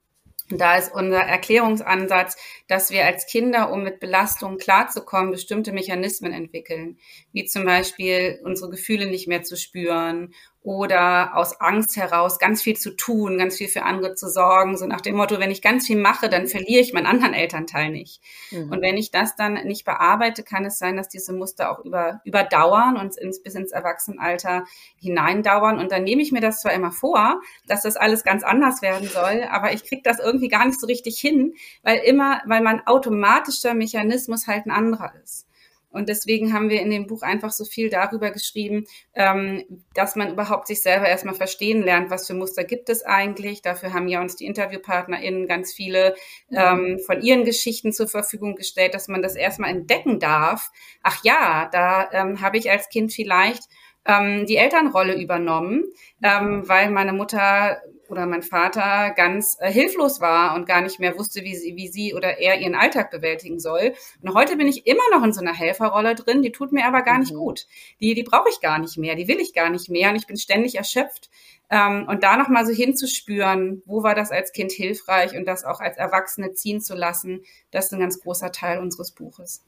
Und 0.50 0.62
da 0.62 0.78
ist 0.78 0.94
unser 0.94 1.20
Erklärungsansatz, 1.20 2.38
dass 2.68 2.90
wir 2.90 3.04
als 3.04 3.26
Kinder, 3.26 3.70
um 3.70 3.82
mit 3.82 4.00
Belastungen 4.00 4.56
klarzukommen, 4.56 5.30
bestimmte 5.30 5.72
Mechanismen 5.72 6.32
entwickeln, 6.32 6.96
wie 7.32 7.44
zum 7.44 7.66
Beispiel 7.66 8.40
unsere 8.44 8.70
Gefühle 8.70 9.04
nicht 9.04 9.28
mehr 9.28 9.42
zu 9.42 9.58
spüren 9.58 10.32
oder 10.62 11.36
aus 11.36 11.58
Angst 11.60 11.96
heraus 11.96 12.38
ganz 12.38 12.62
viel 12.62 12.76
zu 12.76 12.90
tun, 12.90 13.38
ganz 13.38 13.56
viel 13.56 13.68
für 13.68 13.82
andere 13.84 14.14
zu 14.14 14.28
sorgen, 14.28 14.76
so 14.76 14.86
nach 14.86 15.00
dem 15.00 15.16
Motto, 15.16 15.40
wenn 15.40 15.50
ich 15.50 15.62
ganz 15.62 15.86
viel 15.86 15.96
mache, 15.96 16.28
dann 16.28 16.48
verliere 16.48 16.82
ich 16.82 16.92
meinen 16.92 17.06
anderen 17.06 17.32
Elternteil 17.32 17.90
nicht. 17.90 18.20
Mhm. 18.50 18.70
Und 18.70 18.82
wenn 18.82 18.98
ich 18.98 19.10
das 19.10 19.36
dann 19.36 19.54
nicht 19.64 19.86
bearbeite, 19.86 20.42
kann 20.42 20.66
es 20.66 20.78
sein, 20.78 20.98
dass 20.98 21.08
diese 21.08 21.32
Muster 21.32 21.70
auch 21.70 21.82
über, 21.82 22.20
überdauern 22.24 22.98
und 22.98 23.16
ins, 23.16 23.42
bis 23.42 23.54
ins 23.54 23.72
Erwachsenenalter 23.72 24.64
hineindauern. 24.96 25.78
Und 25.78 25.92
dann 25.92 26.04
nehme 26.04 26.20
ich 26.20 26.30
mir 26.30 26.42
das 26.42 26.60
zwar 26.60 26.74
immer 26.74 26.92
vor, 26.92 27.40
dass 27.66 27.82
das 27.82 27.96
alles 27.96 28.22
ganz 28.22 28.42
anders 28.42 28.82
werden 28.82 29.08
soll, 29.08 29.44
aber 29.50 29.72
ich 29.72 29.84
kriege 29.84 30.02
das 30.04 30.18
irgendwie 30.18 30.48
gar 30.48 30.66
nicht 30.66 30.78
so 30.78 30.86
richtig 30.86 31.18
hin, 31.18 31.54
weil 31.82 32.00
immer, 32.00 32.42
weil 32.44 32.60
mein 32.60 32.86
automatischer 32.86 33.72
Mechanismus 33.72 34.46
halt 34.46 34.66
ein 34.66 34.70
anderer 34.70 35.14
ist. 35.24 35.46
Und 35.90 36.08
deswegen 36.08 36.52
haben 36.52 36.70
wir 36.70 36.80
in 36.80 36.90
dem 36.90 37.06
Buch 37.06 37.22
einfach 37.22 37.50
so 37.50 37.64
viel 37.64 37.90
darüber 37.90 38.30
geschrieben, 38.30 38.84
ähm, 39.14 39.64
dass 39.94 40.16
man 40.16 40.32
überhaupt 40.32 40.68
sich 40.68 40.82
selber 40.82 41.08
erstmal 41.08 41.34
verstehen 41.34 41.82
lernt, 41.82 42.10
was 42.10 42.26
für 42.26 42.34
Muster 42.34 42.64
gibt 42.64 42.88
es 42.88 43.02
eigentlich. 43.02 43.60
Dafür 43.62 43.92
haben 43.92 44.08
ja 44.08 44.20
uns 44.20 44.36
die 44.36 44.46
InterviewpartnerInnen 44.46 45.48
ganz 45.48 45.72
viele 45.72 46.14
ähm, 46.52 47.00
von 47.04 47.20
ihren 47.22 47.44
Geschichten 47.44 47.92
zur 47.92 48.08
Verfügung 48.08 48.54
gestellt, 48.54 48.94
dass 48.94 49.08
man 49.08 49.22
das 49.22 49.34
erstmal 49.34 49.70
entdecken 49.70 50.20
darf. 50.20 50.70
Ach 51.02 51.22
ja, 51.24 51.68
da 51.72 52.08
ähm, 52.12 52.40
habe 52.40 52.58
ich 52.58 52.70
als 52.70 52.88
Kind 52.88 53.12
vielleicht 53.12 53.62
ähm, 54.06 54.46
die 54.46 54.56
Elternrolle 54.56 55.20
übernommen, 55.20 55.84
ähm, 56.22 56.68
weil 56.68 56.90
meine 56.90 57.12
Mutter 57.12 57.80
oder 58.10 58.26
mein 58.26 58.42
Vater 58.42 59.12
ganz 59.14 59.56
äh, 59.60 59.70
hilflos 59.70 60.20
war 60.20 60.54
und 60.54 60.66
gar 60.66 60.80
nicht 60.80 60.98
mehr 60.98 61.16
wusste, 61.16 61.42
wie 61.42 61.54
sie, 61.54 61.76
wie 61.76 61.88
sie 61.88 62.14
oder 62.14 62.38
er 62.38 62.58
ihren 62.60 62.74
Alltag 62.74 63.10
bewältigen 63.10 63.60
soll. 63.60 63.94
Und 64.20 64.34
heute 64.34 64.56
bin 64.56 64.66
ich 64.66 64.86
immer 64.86 65.02
noch 65.12 65.24
in 65.24 65.32
so 65.32 65.40
einer 65.40 65.54
Helferrolle 65.54 66.14
drin, 66.14 66.42
die 66.42 66.52
tut 66.52 66.72
mir 66.72 66.86
aber 66.86 67.02
gar 67.02 67.18
nicht 67.18 67.32
mhm. 67.32 67.38
gut. 67.38 67.66
Die, 68.00 68.14
die 68.14 68.22
brauche 68.22 68.48
ich 68.48 68.60
gar 68.60 68.78
nicht 68.78 68.98
mehr, 68.98 69.14
die 69.14 69.28
will 69.28 69.38
ich 69.38 69.54
gar 69.54 69.70
nicht 69.70 69.88
mehr 69.88 70.10
und 70.10 70.16
ich 70.16 70.26
bin 70.26 70.36
ständig 70.36 70.74
erschöpft. 70.74 71.30
Ähm, 71.70 72.06
und 72.08 72.24
da 72.24 72.36
nochmal 72.36 72.66
so 72.66 72.72
hinzuspüren, 72.72 73.82
wo 73.86 74.02
war 74.02 74.16
das 74.16 74.32
als 74.32 74.52
Kind 74.52 74.72
hilfreich 74.72 75.36
und 75.36 75.46
das 75.46 75.64
auch 75.64 75.80
als 75.80 75.96
Erwachsene 75.96 76.52
ziehen 76.52 76.80
zu 76.80 76.96
lassen, 76.96 77.42
das 77.70 77.86
ist 77.86 77.92
ein 77.92 78.00
ganz 78.00 78.20
großer 78.20 78.50
Teil 78.50 78.80
unseres 78.80 79.12
Buches. 79.12 79.64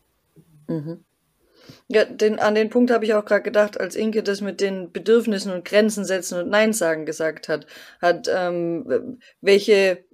Mhm. 0.66 1.04
Ja, 1.88 2.04
den, 2.04 2.38
an 2.38 2.54
den 2.54 2.70
Punkt 2.70 2.90
habe 2.90 3.04
ich 3.04 3.14
auch 3.14 3.24
gerade 3.24 3.42
gedacht, 3.42 3.78
als 3.78 3.96
Inke 3.96 4.22
das 4.22 4.40
mit 4.40 4.60
den 4.60 4.92
Bedürfnissen 4.92 5.52
und 5.52 5.64
Grenzen 5.64 6.04
setzen 6.04 6.38
und 6.38 6.48
Nein 6.48 6.72
sagen 6.72 7.06
gesagt 7.06 7.48
hat. 7.48 7.66
Hat 8.00 8.28
ähm, 8.32 9.18
welche 9.40 10.04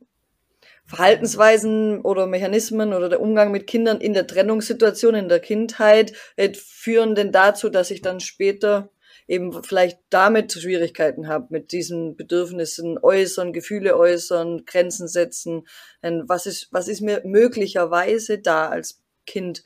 Verhaltensweisen 0.87 2.00
oder 2.00 2.26
Mechanismen 2.26 2.95
oder 2.95 3.09
der 3.09 3.21
Umgang 3.21 3.50
mit 3.52 3.67
Kindern 3.67 4.00
in 4.00 4.14
der 4.14 4.26
Trennungssituation 4.26 5.14
in 5.14 5.28
der 5.28 5.40
Kindheit 5.40 6.14
äh, 6.37 6.52
führen 6.55 7.14
denn 7.14 7.31
dazu, 7.31 7.69
dass 7.69 7.90
ich 7.90 8.00
dann 8.00 8.21
später 8.21 8.90
eben 9.28 9.62
vielleicht 9.62 10.00
damit 10.09 10.52
Schwierigkeiten 10.52 11.28
habe, 11.28 11.49
mit 11.50 11.73
diesen 11.73 12.17
Bedürfnissen 12.17 12.99
äußern, 12.99 13.52
Gefühle 13.52 13.97
äußern, 13.97 14.64
Grenzen 14.64 15.07
setzen. 15.07 15.69
Was 16.00 16.47
ist, 16.47 16.69
was 16.73 16.88
ist 16.88 17.02
mir 17.02 17.21
möglicherweise 17.25 18.38
da 18.38 18.71
als 18.71 19.02
Kind 19.26 19.64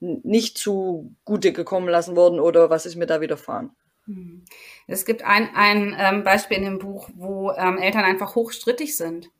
nicht 0.00 0.58
zu 0.58 1.14
Gute 1.24 1.52
gekommen 1.52 1.88
lassen 1.88 2.16
worden 2.16 2.40
oder 2.40 2.70
was 2.70 2.86
ist 2.86 2.96
mir 2.96 3.06
da 3.06 3.20
widerfahren? 3.20 3.70
Hm. 4.06 4.44
Es 4.86 5.04
gibt 5.04 5.22
ein, 5.22 5.50
ein 5.54 5.94
ähm, 5.98 6.24
Beispiel 6.24 6.56
in 6.56 6.64
dem 6.64 6.78
Buch, 6.78 7.10
wo 7.14 7.52
ähm, 7.52 7.78
Eltern 7.78 8.04
einfach 8.04 8.34
hochstrittig 8.34 8.96
sind 8.96 9.30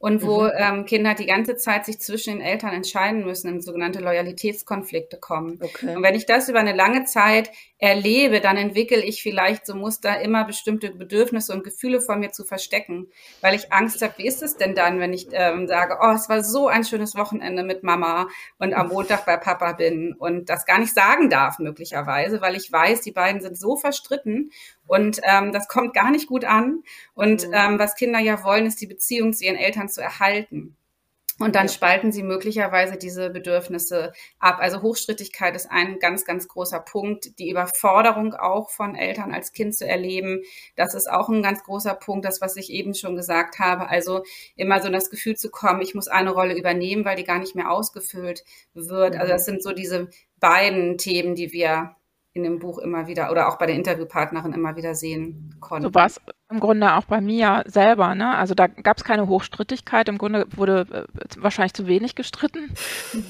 und 0.00 0.22
wo 0.22 0.44
mhm. 0.44 0.50
ähm, 0.56 0.84
Kinder 0.86 1.14
die 1.14 1.26
ganze 1.26 1.56
Zeit 1.56 1.84
sich 1.84 2.00
zwischen 2.00 2.38
den 2.38 2.40
Eltern 2.40 2.72
entscheiden 2.72 3.22
müssen, 3.22 3.48
in 3.48 3.60
sogenannte 3.60 4.00
Loyalitätskonflikte 4.00 5.18
kommen. 5.18 5.60
Okay. 5.60 5.94
Und 5.94 6.02
wenn 6.02 6.14
ich 6.14 6.24
das 6.24 6.48
über 6.48 6.58
eine 6.58 6.72
lange 6.72 7.04
Zeit 7.04 7.50
erlebe, 7.76 8.40
dann 8.40 8.56
entwickle 8.56 9.04
ich 9.04 9.22
vielleicht 9.22 9.66
so 9.66 9.74
Muster, 9.74 10.22
immer 10.22 10.44
bestimmte 10.44 10.90
Bedürfnisse 10.90 11.52
und 11.52 11.64
Gefühle 11.64 12.00
von 12.00 12.18
mir 12.18 12.32
zu 12.32 12.44
verstecken, 12.44 13.08
weil 13.42 13.54
ich 13.54 13.74
Angst 13.74 14.00
habe, 14.00 14.14
wie 14.16 14.26
ist 14.26 14.42
es 14.42 14.56
denn 14.56 14.74
dann, 14.74 15.00
wenn 15.00 15.12
ich 15.12 15.28
ähm, 15.32 15.68
sage, 15.68 15.98
oh, 16.00 16.12
es 16.12 16.30
war 16.30 16.42
so 16.42 16.68
ein 16.68 16.84
schönes 16.84 17.14
Wochenende 17.14 17.62
mit 17.62 17.82
Mama 17.82 18.28
und 18.58 18.72
am 18.72 18.88
Montag 18.88 19.26
bei 19.26 19.36
Papa 19.36 19.72
bin 19.72 20.14
und 20.14 20.48
das 20.48 20.64
gar 20.64 20.78
nicht 20.78 20.94
sagen 20.94 21.28
darf 21.28 21.58
möglicherweise, 21.58 22.40
weil 22.40 22.56
ich 22.56 22.72
weiß, 22.72 23.02
die 23.02 23.12
beiden 23.12 23.42
sind 23.42 23.58
so 23.58 23.76
verstritten 23.76 24.50
und 24.90 25.20
ähm, 25.22 25.52
das 25.52 25.68
kommt 25.68 25.94
gar 25.94 26.10
nicht 26.10 26.26
gut 26.26 26.44
an. 26.44 26.82
Und 27.14 27.46
mhm. 27.46 27.54
ähm, 27.54 27.78
was 27.78 27.94
Kinder 27.94 28.18
ja 28.18 28.42
wollen, 28.42 28.66
ist 28.66 28.80
die 28.80 28.88
Beziehung 28.88 29.32
zu 29.32 29.44
ihren 29.44 29.54
Eltern 29.54 29.88
zu 29.88 30.02
erhalten. 30.02 30.76
Und 31.38 31.54
dann 31.54 31.68
ja. 31.68 31.72
spalten 31.72 32.10
sie 32.10 32.24
möglicherweise 32.24 32.96
diese 32.96 33.30
Bedürfnisse 33.30 34.12
ab. 34.40 34.56
Also 34.58 34.82
Hochstrittigkeit 34.82 35.54
ist 35.54 35.70
ein 35.70 36.00
ganz, 36.00 36.24
ganz 36.24 36.48
großer 36.48 36.80
Punkt. 36.80 37.38
Die 37.38 37.50
Überforderung 37.50 38.34
auch 38.34 38.70
von 38.70 38.96
Eltern 38.96 39.32
als 39.32 39.52
Kind 39.52 39.76
zu 39.76 39.86
erleben, 39.86 40.42
das 40.74 40.94
ist 40.94 41.08
auch 41.08 41.28
ein 41.28 41.40
ganz 41.44 41.62
großer 41.62 41.94
Punkt. 41.94 42.24
Das, 42.24 42.40
was 42.40 42.56
ich 42.56 42.72
eben 42.72 42.92
schon 42.92 43.14
gesagt 43.14 43.60
habe. 43.60 43.88
Also 43.88 44.24
immer 44.56 44.82
so 44.82 44.88
das 44.88 45.08
Gefühl 45.08 45.36
zu 45.36 45.50
kommen, 45.52 45.82
ich 45.82 45.94
muss 45.94 46.08
eine 46.08 46.32
Rolle 46.32 46.58
übernehmen, 46.58 47.04
weil 47.04 47.16
die 47.16 47.24
gar 47.24 47.38
nicht 47.38 47.54
mehr 47.54 47.70
ausgefüllt 47.70 48.42
wird. 48.74 49.14
Also 49.14 49.32
das 49.32 49.44
sind 49.44 49.62
so 49.62 49.70
diese 49.70 50.08
beiden 50.40 50.98
Themen, 50.98 51.36
die 51.36 51.52
wir 51.52 51.94
in 52.32 52.44
dem 52.44 52.60
Buch 52.60 52.78
immer 52.78 53.06
wieder 53.08 53.30
oder 53.30 53.48
auch 53.48 53.58
bei 53.58 53.66
der 53.66 53.74
Interviewpartnerin 53.74 54.52
immer 54.52 54.76
wieder 54.76 54.94
sehen 54.94 55.56
konnte. 55.60 55.88
So 55.88 55.94
war 55.94 56.06
es 56.06 56.20
im 56.48 56.60
Grunde 56.60 56.94
auch 56.94 57.04
bei 57.04 57.20
mir 57.20 57.64
selber. 57.66 58.14
Ne? 58.14 58.36
Also 58.36 58.54
da 58.54 58.68
gab 58.68 58.98
es 58.98 59.04
keine 59.04 59.26
Hochstrittigkeit. 59.26 60.08
Im 60.08 60.18
Grunde 60.18 60.46
wurde 60.54 61.08
äh, 61.18 61.24
wahrscheinlich 61.38 61.74
zu 61.74 61.86
wenig 61.86 62.14
gestritten. 62.14 62.70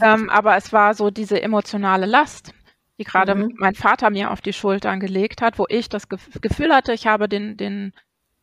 Ähm, 0.03 0.31
aber 0.31 0.57
es 0.57 0.73
war 0.73 0.95
so 0.95 1.11
diese 1.11 1.43
emotionale 1.43 2.07
Last, 2.07 2.53
die 2.99 3.05
gerade 3.05 3.35
mhm. 3.35 3.55
mein 3.59 3.75
Vater 3.75 4.09
mir 4.11 4.31
auf 4.31 4.41
die 4.41 4.53
Schultern 4.53 5.01
gelegt 5.01 5.43
hat, 5.43 5.59
wo 5.59 5.67
ich 5.69 5.89
das 5.89 6.09
Gefühl 6.09 6.75
hatte, 6.75 6.93
ich 6.93 7.07
habe 7.07 7.29
den, 7.29 7.57
den 7.57 7.93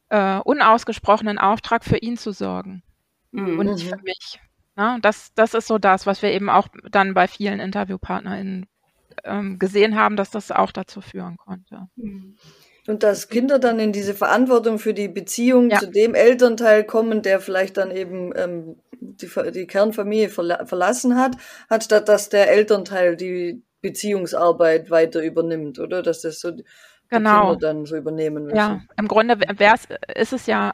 äh, 0.09 0.39
unausgesprochenen 0.39 1.37
Auftrag, 1.37 1.83
für 1.83 1.97
ihn 1.97 2.17
zu 2.17 2.31
sorgen. 2.31 2.83
Mhm. 3.31 3.59
Und 3.59 3.65
nicht 3.67 3.87
für 3.87 4.01
mich. 4.03 4.39
Ne? 4.75 4.99
Das, 5.01 5.33
das 5.35 5.53
ist 5.53 5.67
so 5.67 5.77
das, 5.77 6.05
was 6.05 6.21
wir 6.21 6.31
eben 6.31 6.49
auch 6.49 6.67
dann 6.91 7.13
bei 7.13 7.27
vielen 7.27 7.59
InterviewpartnerInnen 7.59 8.67
ähm, 9.23 9.59
gesehen 9.59 9.95
haben, 9.95 10.15
dass 10.15 10.31
das 10.31 10.51
auch 10.51 10.71
dazu 10.71 11.01
führen 11.01 11.37
konnte. 11.37 11.87
Mhm. 11.95 12.35
Und 12.87 13.03
dass 13.03 13.27
Kinder 13.27 13.59
dann 13.59 13.79
in 13.79 13.91
diese 13.91 14.13
Verantwortung 14.13 14.79
für 14.79 14.93
die 14.93 15.09
Beziehung 15.09 15.69
ja. 15.69 15.79
zu 15.79 15.87
dem 15.87 16.15
Elternteil 16.15 16.85
kommen, 16.85 17.21
der 17.21 17.41
vielleicht 17.41 17.75
dann 17.75 17.91
eben 17.91 18.31
ähm, 18.35 18.77
die, 19.01 19.29
die 19.51 19.67
Kernfamilie 19.67 20.29
verla 20.29 20.65
verlassen 20.65 21.17
hat, 21.17 21.35
anstatt 21.67 22.07
dass 22.07 22.29
der 22.29 22.49
Elternteil 22.49 23.17
die 23.17 23.61
Beziehungsarbeit 23.81 24.89
weiter 24.89 25.21
übernimmt, 25.21 25.79
oder? 25.79 26.01
Dass 26.01 26.21
das 26.21 26.39
so 26.39 26.53
genau. 27.09 27.51
Kinder 27.51 27.57
dann 27.59 27.85
so 27.85 27.97
übernehmen 27.97 28.45
müssen. 28.45 28.57
Ja, 28.57 28.81
im 28.97 29.07
Grunde 29.07 29.37
ist 30.15 30.33
es 30.33 30.45
ja 30.45 30.73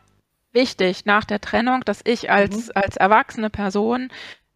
wichtig 0.52 1.06
nach 1.06 1.26
der 1.26 1.42
Trennung, 1.42 1.82
dass 1.84 2.02
ich 2.04 2.30
als, 2.30 2.68
mhm. 2.68 2.72
als 2.76 2.98
erwachsene 2.98 3.50
Person 3.50 4.10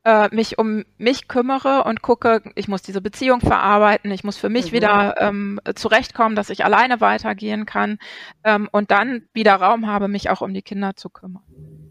äh, 0.07 0.33
mich 0.33 0.57
um 0.57 0.85
mich 0.97 1.27
kümmere 1.27 1.83
und 1.83 2.01
gucke, 2.01 2.41
ich 2.55 2.69
muss 2.69 2.81
diese 2.81 3.01
Beziehung 3.01 3.41
verarbeiten, 3.41 4.09
ich 4.09 4.23
muss 4.23 4.37
für 4.37 4.47
mich 4.47 4.71
mhm. 4.71 4.75
wieder 4.77 5.15
ähm, 5.19 5.59
zurechtkommen, 5.75 6.33
dass 6.37 6.49
ich 6.49 6.63
alleine 6.63 7.01
weitergehen 7.01 7.65
kann 7.65 7.99
ähm, 8.45 8.69
und 8.71 8.89
dann 8.89 9.27
wieder 9.33 9.55
Raum 9.55 9.85
habe, 9.85 10.07
mich 10.07 10.29
auch 10.29 10.39
um 10.39 10.53
die 10.53 10.61
Kinder 10.61 10.95
zu 10.95 11.09
kümmern. 11.09 11.43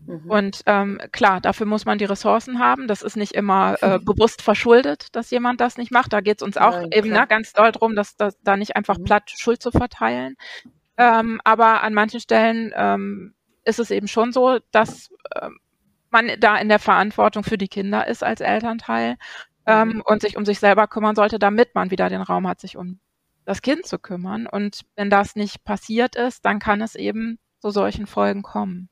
Mhm. 0.07 0.31
Und 0.31 0.63
ähm, 0.65 0.99
klar, 1.13 1.43
dafür 1.43 1.67
muss 1.67 1.85
man 1.85 1.99
die 1.99 2.07
Ressourcen 2.07 2.59
haben. 2.59 2.89
Das 2.89 3.03
ist 3.03 3.19
nicht 3.19 3.33
immer 3.33 3.77
äh, 3.83 3.99
bewusst 3.99 4.41
verschuldet, 4.41 5.09
dass 5.15 5.31
jemand 5.31 5.61
das 5.61 5.77
nicht 5.77 5.93
macht. 5.93 6.15
Da 6.15 6.23
geht 6.23 6.39
es 6.39 6.43
uns 6.43 6.57
auch 6.57 6.81
Nein, 6.81 6.93
eben 6.93 7.11
ne, 7.11 7.27
ganz 7.29 7.53
doll 7.53 7.71
drum, 7.71 7.95
dass, 7.95 8.17
dass 8.17 8.41
da 8.41 8.57
nicht 8.57 8.77
einfach 8.77 8.97
mhm. 8.97 9.05
platt 9.05 9.31
Schuld 9.31 9.61
zu 9.61 9.71
verteilen. 9.71 10.37
Ähm, 10.97 11.39
aber 11.45 11.83
an 11.83 11.93
manchen 11.93 12.21
Stellen 12.21 12.73
ähm, 12.75 13.35
ist 13.67 13.79
es 13.79 13.91
eben 13.91 14.09
schon 14.09 14.33
so, 14.33 14.59
dass 14.71 15.11
ähm, 15.39 15.59
man 16.11 16.31
da 16.39 16.57
in 16.57 16.69
der 16.69 16.79
Verantwortung 16.79 17.45
für 17.45 17.59
die 17.59 17.69
Kinder 17.69 18.07
ist 18.07 18.23
als 18.23 18.41
Elternteil 18.41 19.17
ähm, 19.67 19.89
mhm. 19.89 20.03
und 20.05 20.23
sich 20.23 20.37
um 20.37 20.45
sich 20.45 20.59
selber 20.59 20.87
kümmern 20.87 21.17
sollte, 21.17 21.39
damit 21.39 21.75
man 21.75 21.91
wieder 21.91 22.09
den 22.09 22.23
Raum 22.23 22.47
hat, 22.47 22.61
sich 22.61 22.77
um 22.77 23.01
das 23.45 23.63
Kind 23.63 23.87
zu 23.87 23.99
kümmern. 23.99 24.47
Und 24.47 24.83
wenn 24.95 25.11
das 25.11 25.37
nicht 25.37 25.65
passiert 25.65 26.17
ist, 26.17 26.45
dann 26.45 26.59
kann 26.59 26.81
es 26.81 26.95
eben 26.95 27.39
zu 27.61 27.71
solchen 27.71 28.07
Folgen 28.07 28.43
kommen. 28.43 28.89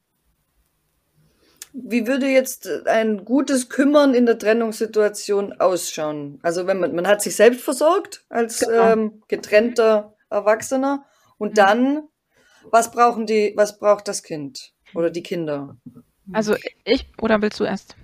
Wie 1.72 2.06
würde 2.06 2.26
jetzt 2.26 2.86
ein 2.86 3.24
gutes 3.24 3.68
Kümmern 3.68 4.14
in 4.14 4.26
der 4.26 4.38
Trennungssituation 4.38 5.54
ausschauen? 5.54 6.38
Also 6.42 6.68
wenn 6.68 6.78
man, 6.78 6.94
man 6.94 7.08
hat 7.08 7.20
sich 7.20 7.34
selbst 7.34 7.62
versorgt 7.62 8.24
als 8.28 8.60
genau. 8.60 8.92
ähm, 8.92 9.22
getrennter 9.26 10.14
Erwachsener 10.30 11.04
und 11.36 11.50
mhm. 11.50 11.54
dann, 11.54 12.02
was 12.70 12.92
brauchen 12.92 13.26
die, 13.26 13.54
was 13.56 13.78
braucht 13.80 14.06
das 14.06 14.22
Kind 14.22 14.72
oder 14.94 15.10
die 15.10 15.24
Kinder? 15.24 15.76
Also 16.32 16.56
ich, 16.84 17.06
oder 17.20 17.40
willst 17.42 17.60
du 17.60 17.64
erst? 17.64 17.96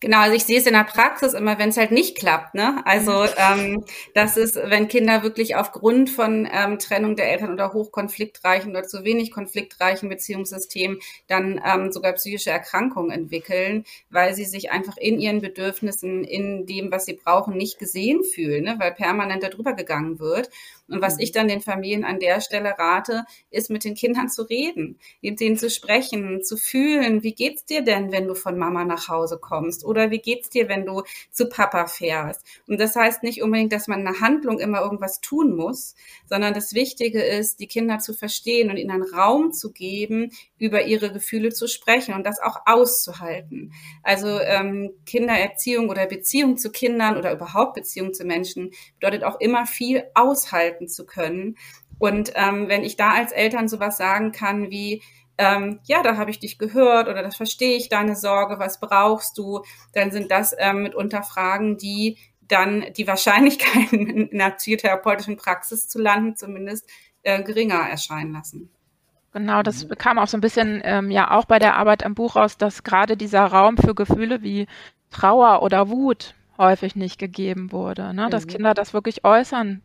Genau, 0.00 0.20
also 0.20 0.34
ich 0.34 0.44
sehe 0.44 0.58
es 0.58 0.66
in 0.66 0.74
der 0.74 0.84
Praxis 0.84 1.34
immer, 1.34 1.58
wenn 1.58 1.70
es 1.70 1.76
halt 1.76 1.90
nicht 1.90 2.16
klappt. 2.16 2.54
Ne? 2.54 2.82
Also 2.84 3.12
mhm. 3.12 3.28
ähm, 3.36 3.84
das 4.14 4.36
ist, 4.36 4.56
wenn 4.56 4.88
Kinder 4.88 5.22
wirklich 5.22 5.56
aufgrund 5.56 6.10
von 6.10 6.48
ähm, 6.50 6.78
Trennung 6.78 7.16
der 7.16 7.30
Eltern 7.30 7.52
oder 7.52 7.72
hochkonfliktreichen 7.72 8.70
oder 8.70 8.84
zu 8.84 9.04
wenig 9.04 9.30
konfliktreichen 9.30 10.08
Beziehungssystemen 10.08 10.98
dann 11.26 11.60
ähm, 11.64 11.92
sogar 11.92 12.12
psychische 12.12 12.50
Erkrankungen 12.50 13.10
entwickeln, 13.10 13.84
weil 14.10 14.34
sie 14.34 14.44
sich 14.44 14.70
einfach 14.70 14.96
in 14.96 15.20
ihren 15.20 15.40
Bedürfnissen, 15.40 16.24
in 16.24 16.66
dem, 16.66 16.90
was 16.90 17.06
sie 17.06 17.14
brauchen, 17.14 17.56
nicht 17.56 17.78
gesehen 17.78 18.22
fühlen, 18.24 18.64
ne? 18.64 18.76
weil 18.78 18.92
permanent 18.92 19.42
darüber 19.42 19.72
gegangen 19.72 20.18
wird. 20.18 20.50
Und 20.88 21.02
was 21.02 21.18
ich 21.18 21.32
dann 21.32 21.48
den 21.48 21.60
Familien 21.60 22.04
an 22.04 22.20
der 22.20 22.40
Stelle 22.40 22.78
rate, 22.78 23.24
ist 23.50 23.70
mit 23.70 23.84
den 23.84 23.94
Kindern 23.94 24.28
zu 24.28 24.42
reden, 24.42 24.98
mit 25.20 25.40
denen 25.40 25.56
zu 25.56 25.68
sprechen, 25.68 26.44
zu 26.44 26.56
fühlen, 26.56 27.22
wie 27.22 27.34
geht's 27.34 27.64
dir 27.64 27.82
denn, 27.82 28.12
wenn 28.12 28.28
du 28.28 28.34
von 28.34 28.56
Mama 28.56 28.84
nach 28.84 29.08
Hause 29.08 29.38
kommst? 29.40 29.84
Oder 29.84 30.10
wie 30.10 30.20
geht's 30.20 30.48
dir, 30.48 30.68
wenn 30.68 30.86
du 30.86 31.02
zu 31.32 31.48
Papa 31.48 31.86
fährst? 31.86 32.44
Und 32.68 32.78
das 32.80 32.94
heißt 32.94 33.22
nicht 33.22 33.42
unbedingt, 33.42 33.72
dass 33.72 33.88
man 33.88 34.06
eine 34.06 34.20
Handlung 34.20 34.60
immer 34.60 34.80
irgendwas 34.80 35.20
tun 35.20 35.56
muss, 35.56 35.94
sondern 36.28 36.54
das 36.54 36.74
Wichtige 36.74 37.22
ist, 37.22 37.58
die 37.58 37.66
Kinder 37.66 37.98
zu 37.98 38.14
verstehen 38.14 38.70
und 38.70 38.76
ihnen 38.76 38.90
einen 38.90 39.02
Raum 39.02 39.52
zu 39.52 39.72
geben, 39.72 40.30
über 40.58 40.84
ihre 40.84 41.12
Gefühle 41.12 41.50
zu 41.50 41.66
sprechen 41.66 42.14
und 42.14 42.24
das 42.24 42.40
auch 42.40 42.60
auszuhalten. 42.66 43.72
Also 44.02 44.40
ähm, 44.40 44.92
Kindererziehung 45.04 45.88
oder 45.88 46.06
Beziehung 46.06 46.56
zu 46.56 46.70
Kindern 46.70 47.16
oder 47.16 47.32
überhaupt 47.32 47.74
Beziehung 47.74 48.14
zu 48.14 48.24
Menschen 48.24 48.70
bedeutet 49.00 49.24
auch 49.24 49.40
immer 49.40 49.66
viel 49.66 50.04
aushalten 50.14 50.75
zu 50.84 51.06
können. 51.06 51.56
Und 51.98 52.32
ähm, 52.34 52.68
wenn 52.68 52.84
ich 52.84 52.96
da 52.96 53.10
als 53.12 53.32
Eltern 53.32 53.68
sowas 53.68 53.96
sagen 53.96 54.32
kann 54.32 54.70
wie, 54.70 55.02
ähm, 55.38 55.80
ja, 55.84 56.02
da 56.02 56.16
habe 56.16 56.30
ich 56.30 56.38
dich 56.38 56.58
gehört 56.58 57.08
oder 57.08 57.22
das 57.22 57.36
verstehe 57.36 57.76
ich 57.76 57.88
deine 57.88 58.16
Sorge, 58.16 58.58
was 58.58 58.80
brauchst 58.80 59.36
du, 59.38 59.62
dann 59.92 60.10
sind 60.10 60.30
das 60.30 60.54
ähm, 60.58 60.82
mitunter 60.82 61.22
Fragen, 61.22 61.76
die 61.76 62.18
dann 62.48 62.84
die 62.96 63.06
Wahrscheinlichkeit 63.06 63.92
in 63.92 64.30
einer 64.32 64.52
psychotherapeutischen 64.52 65.36
Praxis 65.36 65.88
zu 65.88 65.98
landen 66.00 66.36
zumindest 66.36 66.88
äh, 67.22 67.42
geringer 67.42 67.80
erscheinen 67.80 68.32
lassen. 68.32 68.70
Genau, 69.32 69.62
das 69.62 69.84
mhm. 69.84 69.98
kam 69.98 70.18
auch 70.18 70.28
so 70.28 70.38
ein 70.38 70.40
bisschen 70.40 70.80
ähm, 70.84 71.10
ja 71.10 71.30
auch 71.30 71.44
bei 71.44 71.58
der 71.58 71.76
Arbeit 71.76 72.04
am 72.04 72.14
Buch 72.14 72.36
raus, 72.36 72.56
dass 72.56 72.84
gerade 72.84 73.16
dieser 73.16 73.44
Raum 73.44 73.76
für 73.76 73.94
Gefühle 73.94 74.42
wie 74.42 74.66
Trauer 75.10 75.62
oder 75.62 75.90
Wut 75.90 76.34
häufig 76.56 76.96
nicht 76.96 77.18
gegeben 77.18 77.70
wurde, 77.70 78.14
ne? 78.14 78.30
dass 78.30 78.46
mhm. 78.46 78.50
Kinder 78.50 78.74
das 78.74 78.94
wirklich 78.94 79.24
äußern 79.24 79.82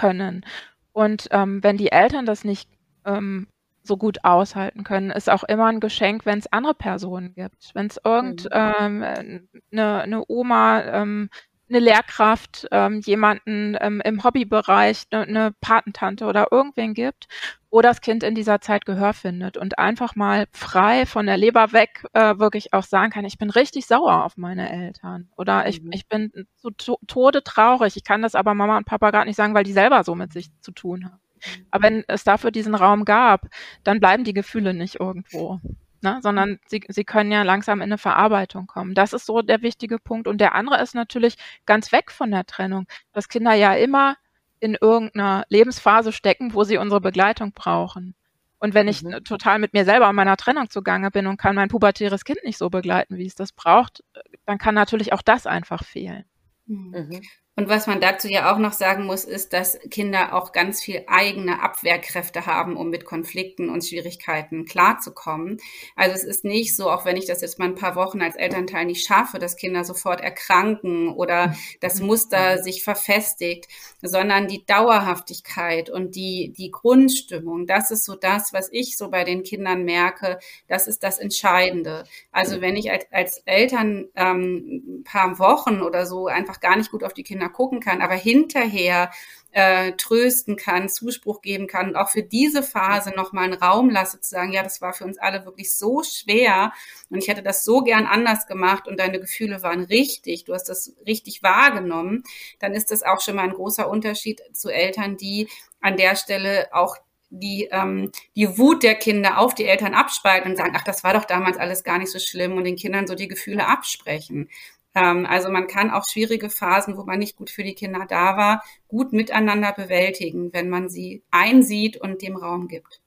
können. 0.00 0.44
Und 0.92 1.28
ähm, 1.30 1.62
wenn 1.62 1.76
die 1.76 1.92
Eltern 1.92 2.26
das 2.26 2.44
nicht 2.44 2.68
ähm, 3.04 3.46
so 3.82 3.96
gut 3.96 4.24
aushalten 4.24 4.84
können, 4.84 5.10
ist 5.10 5.30
auch 5.30 5.44
immer 5.44 5.66
ein 5.66 5.80
Geschenk, 5.80 6.26
wenn 6.26 6.38
es 6.38 6.52
andere 6.52 6.74
Personen 6.74 7.34
gibt. 7.34 7.70
Wenn 7.74 7.86
es 7.86 8.00
irgendeine 8.04 8.90
mhm. 8.90 9.48
ähm, 9.72 10.06
ne 10.06 10.24
Oma, 10.28 10.82
ähm, 10.82 11.30
eine 11.68 11.78
Lehrkraft, 11.78 12.66
ähm, 12.72 13.00
jemanden 13.00 13.76
ähm, 13.80 14.00
im 14.04 14.24
Hobbybereich, 14.24 15.04
eine, 15.10 15.26
eine 15.26 15.52
Patentante 15.60 16.24
oder 16.24 16.48
irgendwen 16.50 16.94
gibt, 16.94 17.28
wo 17.70 17.80
das 17.80 18.00
Kind 18.00 18.22
in 18.22 18.34
dieser 18.34 18.60
Zeit 18.60 18.84
Gehör 18.84 19.12
findet 19.12 19.56
und 19.56 19.78
einfach 19.78 20.16
mal 20.16 20.46
frei 20.52 21.06
von 21.06 21.26
der 21.26 21.36
Leber 21.36 21.72
weg 21.72 22.04
äh, 22.12 22.38
wirklich 22.38 22.72
auch 22.72 22.82
sagen 22.82 23.10
kann, 23.10 23.24
ich 23.24 23.38
bin 23.38 23.50
richtig 23.50 23.86
sauer 23.86 24.24
auf 24.24 24.36
meine 24.36 24.70
Eltern 24.70 25.28
oder 25.36 25.68
ich, 25.68 25.82
mhm. 25.82 25.92
ich 25.92 26.08
bin 26.08 26.32
zu 26.56 26.70
to 26.70 26.98
Tode 27.06 27.44
traurig. 27.44 27.96
Ich 27.96 28.04
kann 28.04 28.22
das 28.22 28.34
aber 28.34 28.54
Mama 28.54 28.76
und 28.76 28.86
Papa 28.86 29.10
gar 29.10 29.24
nicht 29.24 29.36
sagen, 29.36 29.54
weil 29.54 29.64
die 29.64 29.72
selber 29.72 30.02
so 30.04 30.14
mit 30.14 30.32
sich 30.32 30.50
zu 30.60 30.72
tun 30.72 31.04
haben. 31.04 31.20
Mhm. 31.36 31.66
Aber 31.70 31.82
wenn 31.84 32.04
es 32.08 32.24
dafür 32.24 32.50
diesen 32.50 32.74
Raum 32.74 33.04
gab, 33.04 33.46
dann 33.84 34.00
bleiben 34.00 34.24
die 34.24 34.34
Gefühle 34.34 34.74
nicht 34.74 34.98
irgendwo. 34.98 35.60
ne? 36.02 36.18
sondern 36.22 36.58
sie, 36.66 36.82
sie 36.88 37.04
können 37.04 37.30
ja 37.30 37.42
langsam 37.42 37.80
in 37.80 37.84
eine 37.84 37.98
Verarbeitung 37.98 38.66
kommen. 38.66 38.94
Das 38.94 39.12
ist 39.12 39.26
so 39.26 39.42
der 39.42 39.62
wichtige 39.62 39.98
Punkt. 39.98 40.26
Und 40.26 40.40
der 40.40 40.54
andere 40.54 40.82
ist 40.82 40.94
natürlich 40.94 41.36
ganz 41.66 41.92
weg 41.92 42.10
von 42.10 42.30
der 42.30 42.46
Trennung, 42.46 42.86
dass 43.12 43.28
Kinder 43.28 43.54
ja 43.54 43.74
immer 43.74 44.16
in 44.60 44.76
irgendeiner 44.80 45.44
Lebensphase 45.48 46.12
stecken, 46.12 46.54
wo 46.54 46.64
sie 46.64 46.78
unsere 46.78 47.00
Begleitung 47.00 47.52
brauchen. 47.52 48.14
Und 48.58 48.74
wenn 48.74 48.88
ich 48.88 49.02
mhm. 49.02 49.24
total 49.24 49.58
mit 49.58 49.72
mir 49.72 49.86
selber 49.86 50.08
und 50.08 50.14
meiner 50.14 50.36
Trennung 50.36 50.68
zugange 50.68 51.10
bin 51.10 51.26
und 51.26 51.38
kann 51.38 51.54
mein 51.54 51.68
pubertäres 51.68 52.24
Kind 52.24 52.40
nicht 52.44 52.58
so 52.58 52.68
begleiten, 52.68 53.16
wie 53.16 53.26
es 53.26 53.34
das 53.34 53.52
braucht, 53.52 54.04
dann 54.44 54.58
kann 54.58 54.74
natürlich 54.74 55.14
auch 55.14 55.22
das 55.22 55.46
einfach 55.46 55.82
fehlen. 55.82 56.24
Mhm. 56.66 57.22
Und 57.60 57.68
was 57.68 57.86
man 57.86 58.00
dazu 58.00 58.26
ja 58.26 58.50
auch 58.50 58.56
noch 58.56 58.72
sagen 58.72 59.04
muss, 59.04 59.24
ist, 59.24 59.52
dass 59.52 59.78
Kinder 59.90 60.32
auch 60.32 60.52
ganz 60.52 60.82
viel 60.82 61.04
eigene 61.08 61.60
Abwehrkräfte 61.62 62.46
haben, 62.46 62.74
um 62.74 62.88
mit 62.88 63.04
Konflikten 63.04 63.68
und 63.68 63.84
Schwierigkeiten 63.84 64.64
klarzukommen. 64.64 65.58
Also 65.94 66.16
es 66.16 66.24
ist 66.24 66.42
nicht 66.42 66.74
so, 66.74 66.90
auch 66.90 67.04
wenn 67.04 67.18
ich 67.18 67.26
das 67.26 67.42
jetzt 67.42 67.58
mal 67.58 67.66
ein 67.66 67.74
paar 67.74 67.96
Wochen 67.96 68.22
als 68.22 68.36
Elternteil 68.36 68.86
nicht 68.86 69.06
schaffe, 69.06 69.38
dass 69.38 69.56
Kinder 69.56 69.84
sofort 69.84 70.22
erkranken 70.22 71.10
oder 71.10 71.54
das 71.82 72.00
Muster 72.00 72.62
sich 72.62 72.82
verfestigt, 72.82 73.68
sondern 74.00 74.48
die 74.48 74.64
Dauerhaftigkeit 74.64 75.90
und 75.90 76.16
die, 76.16 76.54
die 76.56 76.70
Grundstimmung, 76.70 77.66
das 77.66 77.90
ist 77.90 78.06
so 78.06 78.14
das, 78.14 78.54
was 78.54 78.70
ich 78.72 78.96
so 78.96 79.10
bei 79.10 79.24
den 79.24 79.42
Kindern 79.42 79.84
merke, 79.84 80.38
das 80.66 80.86
ist 80.86 81.02
das 81.02 81.18
Entscheidende. 81.18 82.04
Also 82.32 82.62
wenn 82.62 82.76
ich 82.76 82.90
als, 82.90 83.04
als 83.10 83.42
Eltern 83.44 84.08
ähm, 84.16 85.00
ein 85.00 85.04
paar 85.04 85.38
Wochen 85.38 85.82
oder 85.82 86.06
so 86.06 86.26
einfach 86.26 86.60
gar 86.60 86.76
nicht 86.76 86.90
gut 86.90 87.04
auf 87.04 87.12
die 87.12 87.22
Kinder 87.22 87.49
gucken 87.52 87.80
kann, 87.80 88.02
aber 88.02 88.14
hinterher 88.14 89.10
äh, 89.52 89.92
trösten 89.92 90.56
kann, 90.56 90.88
Zuspruch 90.88 91.42
geben 91.42 91.66
kann 91.66 91.88
und 91.88 91.96
auch 91.96 92.10
für 92.10 92.22
diese 92.22 92.62
Phase 92.62 93.10
nochmal 93.10 93.44
einen 93.44 93.54
Raum 93.54 93.90
lasse, 93.90 94.20
zu 94.20 94.30
sagen, 94.30 94.52
ja, 94.52 94.62
das 94.62 94.80
war 94.80 94.92
für 94.92 95.04
uns 95.04 95.18
alle 95.18 95.44
wirklich 95.44 95.74
so 95.74 96.02
schwer 96.02 96.72
und 97.08 97.18
ich 97.18 97.28
hätte 97.28 97.42
das 97.42 97.64
so 97.64 97.82
gern 97.82 98.06
anders 98.06 98.46
gemacht 98.46 98.86
und 98.86 99.00
deine 99.00 99.18
Gefühle 99.18 99.62
waren 99.62 99.82
richtig, 99.82 100.44
du 100.44 100.54
hast 100.54 100.68
das 100.68 100.94
richtig 101.06 101.42
wahrgenommen, 101.42 102.22
dann 102.60 102.74
ist 102.74 102.90
das 102.90 103.02
auch 103.02 103.20
schon 103.20 103.36
mal 103.36 103.42
ein 103.42 103.54
großer 103.54 103.88
Unterschied 103.88 104.40
zu 104.52 104.70
Eltern, 104.70 105.16
die 105.16 105.48
an 105.80 105.96
der 105.96 106.14
Stelle 106.14 106.68
auch 106.72 106.96
die, 107.30 107.68
ähm, 107.70 108.10
die 108.36 108.58
Wut 108.58 108.82
der 108.82 108.96
Kinder 108.96 109.38
auf 109.38 109.54
die 109.54 109.64
Eltern 109.64 109.94
abspalten 109.94 110.50
und 110.50 110.56
sagen, 110.56 110.74
ach, 110.76 110.82
das 110.84 111.04
war 111.04 111.14
doch 111.14 111.24
damals 111.24 111.56
alles 111.56 111.84
gar 111.84 111.98
nicht 111.98 112.10
so 112.10 112.18
schlimm 112.18 112.56
und 112.56 112.64
den 112.64 112.76
Kindern 112.76 113.06
so 113.06 113.14
die 113.14 113.28
Gefühle 113.28 113.66
absprechen. 113.66 114.48
Ähm, 114.94 115.26
also 115.26 115.50
man 115.50 115.66
kann 115.66 115.90
auch 115.90 116.04
schwierige 116.08 116.50
Phasen, 116.50 116.96
wo 116.96 117.04
man 117.04 117.18
nicht 117.18 117.36
gut 117.36 117.50
für 117.50 117.62
die 117.62 117.74
Kinder 117.74 118.06
da 118.08 118.36
war, 118.36 118.62
gut 118.88 119.12
miteinander 119.12 119.72
bewältigen, 119.72 120.52
wenn 120.52 120.68
man 120.68 120.88
sie 120.88 121.22
einsieht 121.30 121.96
und 121.96 122.22
dem 122.22 122.36
Raum 122.36 122.68
gibt. 122.68 123.00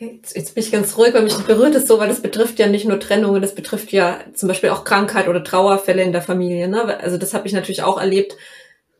Jetzt, 0.00 0.36
jetzt 0.36 0.54
bin 0.54 0.62
ich 0.62 0.70
ganz 0.70 0.96
ruhig, 0.96 1.12
weil 1.12 1.24
mich 1.24 1.36
berührt 1.38 1.74
es 1.74 1.88
so, 1.88 1.98
weil 1.98 2.06
das 2.06 2.22
betrifft 2.22 2.60
ja 2.60 2.68
nicht 2.68 2.86
nur 2.86 3.00
Trennungen, 3.00 3.42
das 3.42 3.56
betrifft 3.56 3.90
ja 3.90 4.20
zum 4.32 4.48
Beispiel 4.48 4.70
auch 4.70 4.84
Krankheit 4.84 5.26
oder 5.26 5.42
Trauerfälle 5.42 6.02
in 6.02 6.12
der 6.12 6.22
Familie. 6.22 6.68
Ne? 6.68 6.98
Also 7.00 7.18
das 7.18 7.34
habe 7.34 7.48
ich 7.48 7.52
natürlich 7.52 7.82
auch 7.82 7.98
erlebt. 7.98 8.36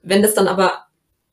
Wenn 0.02 0.22
das 0.22 0.34
dann 0.34 0.48
aber 0.48 0.87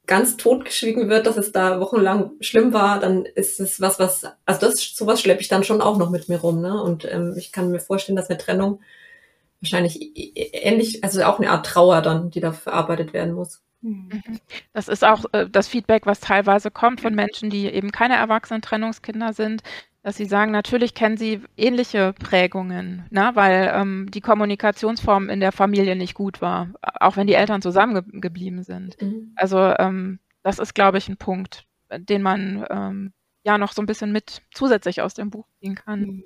ganz 0.07 0.38
totgeschwiegen 0.38 1.09
wird, 1.09 1.27
dass 1.27 1.38
es 1.38 1.51
da 1.51 1.79
wochenlang 1.79 2.31
schlimm 2.39 2.74
war, 2.74 3.00
dann 3.00 3.25
ist 3.25 3.59
es 3.59 3.81
was, 3.81 4.00
was, 4.00 4.25
also 4.45 4.62
das, 4.62 4.95
sowas 4.95 5.21
schleppe 5.21 5.41
ich 5.41 5.47
dann 5.47 5.63
schon 5.63 5.81
auch 5.81 5.97
noch 5.97 6.09
mit 6.09 6.29
mir 6.29 6.38
rum, 6.38 6.62
ne? 6.62 6.81
Und 6.81 7.05
ähm, 7.12 7.33
ich 7.38 7.51
kann 7.51 7.71
mir 7.71 7.79
vorstellen, 7.79 8.15
dass 8.15 8.29
eine 8.29 8.38
Trennung 8.38 8.81
wahrscheinlich 9.62 10.12
ähnlich, 10.35 11.03
also 11.03 11.24
auch 11.24 11.39
eine 11.39 11.50
Art 11.50 11.65
Trauer 11.65 12.01
dann, 12.01 12.29
die 12.29 12.39
da 12.39 12.51
verarbeitet 12.51 13.13
werden 13.13 13.33
muss. 13.33 13.62
Mhm. 13.81 14.21
Das 14.74 14.88
ist 14.88 15.03
auch 15.03 15.25
äh, 15.31 15.47
das 15.50 15.67
Feedback, 15.67 16.05
was 16.05 16.19
teilweise 16.19 16.71
kommt 16.71 17.01
von 17.01 17.13
Menschen, 17.13 17.50
die 17.50 17.67
eben 17.67 17.91
keine 17.91 18.15
erwachsenen 18.15 18.62
Trennungskinder 18.62 19.33
sind, 19.33 19.62
dass 20.05 20.17
sie 20.17 20.25
sagen, 20.25 20.51
natürlich 20.51 20.93
kennen 20.93 21.17
sie 21.17 21.41
ähnliche 21.57 22.13
Prägungen, 22.13 23.07
ne? 23.09 23.31
weil 23.33 23.71
ähm, 23.74 24.07
die 24.12 24.21
Kommunikationsform 24.21 25.31
in 25.31 25.39
der 25.39 25.51
Familie 25.51 25.95
nicht 25.95 26.13
gut 26.13 26.41
war, 26.43 26.69
auch 27.00 27.17
wenn 27.17 27.25
die 27.25 27.33
Eltern 27.33 27.63
zusammengeblieben 27.63 28.62
sind. 28.62 29.01
Mhm. 29.01 29.33
Also 29.35 29.57
ähm, 29.57 30.19
das 30.43 30.59
ist, 30.59 30.75
glaube 30.75 31.00
ich, 31.00 31.09
ein 31.09 31.17
Punkt, 31.17 31.65
den 31.91 32.21
man 32.21 32.67
ähm, 32.69 33.13
ja 33.43 33.58
noch 33.58 33.71
so 33.71 33.82
ein 33.82 33.88
bisschen 33.88 34.12
mit 34.12 34.43
zusätzlich 34.53 35.01
aus 35.01 35.15
dem 35.15 35.32
Buch 35.32 35.47
ziehen 35.60 35.73
kann. 35.73 36.01
Mhm. 36.01 36.23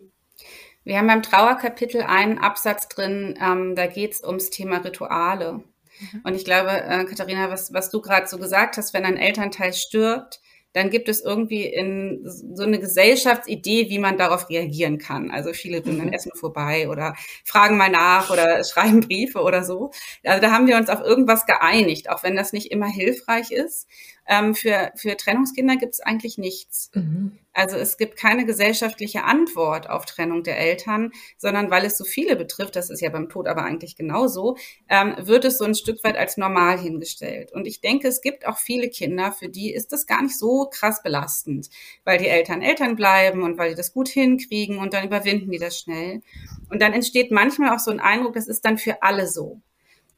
Wir 0.83 0.97
haben 0.97 1.07
beim 1.07 1.23
Trauerkapitel 1.23 2.01
einen 2.01 2.37
Absatz 2.37 2.89
drin, 2.89 3.39
ähm, 3.41 3.75
da 3.77 3.87
geht 3.87 4.11
es 4.11 4.23
ums 4.25 4.49
Thema 4.49 4.79
Rituale. 4.79 5.53
Mhm. 5.53 6.21
Und 6.25 6.35
ich 6.35 6.43
glaube, 6.43 6.71
äh, 6.71 7.05
Katharina, 7.05 7.49
was, 7.49 7.71
was 7.71 7.89
du 7.89 8.01
gerade 8.01 8.27
so 8.27 8.39
gesagt 8.39 8.75
hast, 8.75 8.93
wenn 8.93 9.05
ein 9.05 9.15
Elternteil 9.15 9.71
stirbt, 9.71 10.41
dann 10.73 10.89
gibt 10.89 11.09
es 11.09 11.21
irgendwie 11.21 11.65
in 11.65 12.21
so 12.25 12.63
eine 12.63 12.79
Gesellschaftsidee, 12.79 13.89
wie 13.89 13.99
man 13.99 14.17
darauf 14.17 14.49
reagieren 14.49 14.97
kann. 14.97 15.31
Also 15.31 15.53
viele 15.53 15.81
bringen 15.81 15.97
dann 15.97 16.07
mhm. 16.07 16.13
Essen 16.13 16.31
vorbei 16.35 16.89
oder 16.89 17.15
fragen 17.43 17.77
mal 17.77 17.89
nach 17.89 18.29
oder 18.29 18.63
schreiben 18.69 19.01
Briefe 19.01 19.41
oder 19.41 19.63
so. 19.63 19.91
Also 20.23 20.41
da 20.41 20.51
haben 20.51 20.67
wir 20.67 20.77
uns 20.77 20.89
auf 20.89 21.01
irgendwas 21.01 21.45
geeinigt, 21.45 22.09
auch 22.09 22.23
wenn 22.23 22.35
das 22.35 22.53
nicht 22.53 22.71
immer 22.71 22.87
hilfreich 22.87 23.51
ist. 23.51 23.87
Ähm, 24.31 24.53
für, 24.53 24.91
für 24.95 25.17
Trennungskinder 25.17 25.75
gibt 25.75 25.95
es 25.95 26.01
eigentlich 26.01 26.37
nichts. 26.37 26.91
Mhm. 26.93 27.39
Also 27.51 27.77
es 27.77 27.97
gibt 27.97 28.15
keine 28.15 28.45
gesellschaftliche 28.45 29.23
Antwort 29.23 29.89
auf 29.89 30.05
Trennung 30.05 30.43
der 30.43 30.59
Eltern, 30.59 31.11
sondern 31.35 31.71
weil 31.71 31.83
es 31.83 31.97
so 31.97 32.05
viele 32.05 32.35
betrifft, 32.35 32.75
das 32.75 32.91
ist 32.91 33.01
ja 33.01 33.09
beim 33.09 33.27
Tod 33.27 33.47
aber 33.47 33.63
eigentlich 33.63 33.95
genauso, 33.95 34.55
ähm, 34.87 35.15
wird 35.19 35.45
es 35.45 35.57
so 35.57 35.65
ein 35.65 35.73
Stück 35.73 36.03
weit 36.03 36.15
als 36.15 36.37
normal 36.37 36.79
hingestellt. 36.79 37.51
Und 37.51 37.65
ich 37.65 37.81
denke, 37.81 38.07
es 38.07 38.21
gibt 38.21 38.45
auch 38.45 38.59
viele 38.59 38.89
Kinder, 38.89 39.31
für 39.31 39.49
die 39.49 39.73
ist 39.73 39.91
das 39.91 40.05
gar 40.05 40.21
nicht 40.21 40.37
so 40.37 40.69
krass 40.71 41.01
belastend, 41.01 41.69
weil 42.05 42.19
die 42.19 42.27
Eltern 42.27 42.61
Eltern 42.61 42.95
bleiben 42.95 43.41
und 43.41 43.57
weil 43.57 43.71
die 43.71 43.75
das 43.75 43.93
gut 43.93 44.09
hinkriegen 44.09 44.77
und 44.77 44.93
dann 44.93 45.05
überwinden 45.05 45.49
die 45.49 45.59
das 45.59 45.79
schnell. 45.79 46.21
Und 46.69 46.83
dann 46.83 46.93
entsteht 46.93 47.31
manchmal 47.31 47.75
auch 47.75 47.79
so 47.79 47.89
ein 47.89 47.99
Eindruck, 47.99 48.33
das 48.33 48.47
ist 48.47 48.63
dann 48.63 48.77
für 48.77 49.01
alle 49.01 49.27
so. 49.27 49.59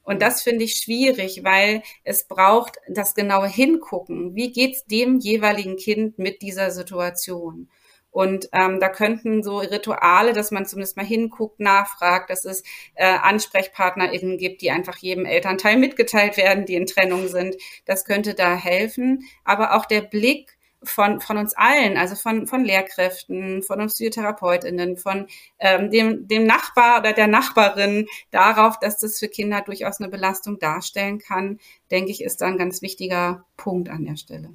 Und 0.02 0.22
das 0.22 0.42
finde 0.42 0.64
ich 0.64 0.74
schwierig, 0.74 1.44
weil 1.44 1.82
es 2.04 2.26
braucht 2.26 2.76
das 2.88 3.14
genaue 3.14 3.48
Hingucken. 3.48 4.34
Wie 4.34 4.50
geht's 4.50 4.84
dem 4.84 5.18
jeweiligen 5.18 5.76
Kind 5.76 6.18
mit 6.18 6.42
dieser 6.42 6.70
Situation? 6.70 7.68
Und 8.12 8.50
ähm, 8.52 8.78
da 8.78 8.90
könnten 8.90 9.42
so 9.42 9.58
Rituale, 9.58 10.34
dass 10.34 10.50
man 10.50 10.66
zumindest 10.66 10.98
mal 10.98 11.06
hinguckt, 11.06 11.60
nachfragt, 11.60 12.28
dass 12.28 12.44
es 12.44 12.62
äh, 12.94 13.06
AnsprechpartnerInnen 13.06 14.36
gibt, 14.36 14.60
die 14.60 14.70
einfach 14.70 14.98
jedem 14.98 15.24
Elternteil 15.24 15.78
mitgeteilt 15.78 16.36
werden, 16.36 16.66
die 16.66 16.74
in 16.74 16.84
Trennung 16.84 17.28
sind. 17.28 17.56
Das 17.86 18.04
könnte 18.04 18.34
da 18.34 18.54
helfen. 18.54 19.24
Aber 19.44 19.74
auch 19.74 19.86
der 19.86 20.02
Blick 20.02 20.58
von, 20.84 21.20
von 21.20 21.38
uns 21.38 21.54
allen, 21.56 21.96
also 21.96 22.14
von, 22.14 22.46
von 22.46 22.64
Lehrkräften, 22.64 23.62
von 23.62 23.80
uns 23.80 23.92
PhysiotherapeutInnen, 23.92 24.96
von 24.96 25.26
ähm, 25.58 25.90
dem, 25.90 26.28
dem 26.28 26.44
Nachbar 26.44 27.00
oder 27.00 27.12
der 27.12 27.26
Nachbarin 27.26 28.06
darauf, 28.30 28.78
dass 28.78 28.98
das 28.98 29.18
für 29.18 29.28
Kinder 29.28 29.62
durchaus 29.62 30.00
eine 30.00 30.10
Belastung 30.10 30.58
darstellen 30.58 31.18
kann, 31.18 31.58
denke 31.90 32.10
ich, 32.10 32.22
ist 32.22 32.40
da 32.40 32.46
ein 32.46 32.58
ganz 32.58 32.82
wichtiger 32.82 33.44
Punkt 33.56 33.88
an 33.88 34.04
der 34.04 34.16
Stelle. 34.16 34.50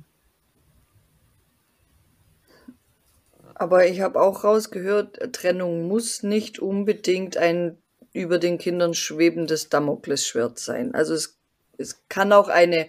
Aber 3.56 3.88
ich 3.88 4.02
habe 4.02 4.22
auch 4.22 4.44
rausgehört, 4.44 5.34
Trennung 5.34 5.88
muss 5.88 6.22
nicht 6.22 6.60
unbedingt 6.60 7.38
ein 7.38 7.78
über 8.14 8.40
den 8.40 8.58
Kindern 8.58 8.94
schwebendes 8.94 9.70
Damoklesschwert 9.70 10.60
sein. 10.60 10.94
Also 10.94 11.14
es, 11.14 11.38
es 11.78 12.08
kann 12.08 12.34
auch 12.34 12.50
eine 12.50 12.88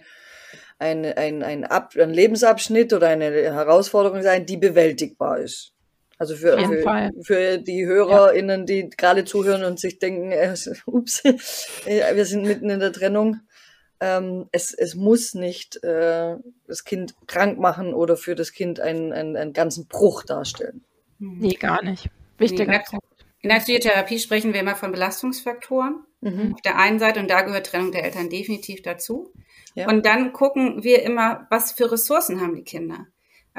ein, 0.79 1.05
ein, 1.05 1.43
ein, 1.43 1.65
Ab 1.65 1.93
ein 1.99 2.11
Lebensabschnitt 2.11 2.93
oder 2.93 3.09
eine 3.09 3.31
Herausforderung 3.31 4.21
sein, 4.23 4.45
die 4.45 4.57
bewältigbar 4.57 5.39
ist. 5.39 5.73
Also 6.17 6.35
für, 6.35 6.57
für, 6.57 7.11
für, 7.21 7.57
die 7.59 7.85
HörerInnen, 7.85 8.65
die 8.65 8.89
gerade 8.89 9.23
zuhören 9.23 9.63
und 9.63 9.79
sich 9.79 9.99
denken, 9.99 10.31
äh, 10.31 10.53
ups, 10.85 11.23
äh, 11.85 12.15
wir 12.15 12.25
sind 12.25 12.43
mitten 12.43 12.69
in 12.69 12.79
der 12.79 12.91
Trennung. 12.91 13.39
Ähm, 14.01 14.47
es, 14.51 14.73
es 14.73 14.95
muss 14.95 15.33
nicht 15.33 15.81
äh, 15.83 16.35
das 16.67 16.83
Kind 16.83 17.15
krank 17.27 17.59
machen 17.59 17.93
oder 17.93 18.17
für 18.17 18.35
das 18.35 18.51
Kind 18.51 18.79
einen, 18.79 19.13
einen, 19.13 19.35
einen 19.37 19.53
ganzen 19.53 19.87
Bruch 19.87 20.23
darstellen. 20.23 20.83
Nee, 21.19 21.53
gar 21.53 21.83
nicht. 21.83 22.09
Wichtiger 22.37 22.71
nee, 22.71 22.83
Punkt. 22.89 23.05
In 23.41 23.49
der 23.49 23.57
Psychotherapie 23.57 24.19
sprechen 24.19 24.53
wir 24.53 24.59
immer 24.59 24.75
von 24.75 24.91
Belastungsfaktoren 24.91 26.03
mhm. 26.21 26.53
auf 26.53 26.61
der 26.61 26.77
einen 26.77 26.99
Seite 26.99 27.19
und 27.19 27.29
da 27.29 27.41
gehört 27.41 27.67
Trennung 27.67 27.91
der 27.91 28.03
Eltern 28.03 28.29
definitiv 28.29 28.81
dazu. 28.81 29.33
Ja. 29.75 29.87
Und 29.87 30.05
dann 30.05 30.33
gucken 30.33 30.83
wir 30.83 31.03
immer, 31.03 31.47
was 31.49 31.71
für 31.71 31.91
Ressourcen 31.91 32.41
haben 32.41 32.55
die 32.55 32.63
Kinder. 32.63 33.07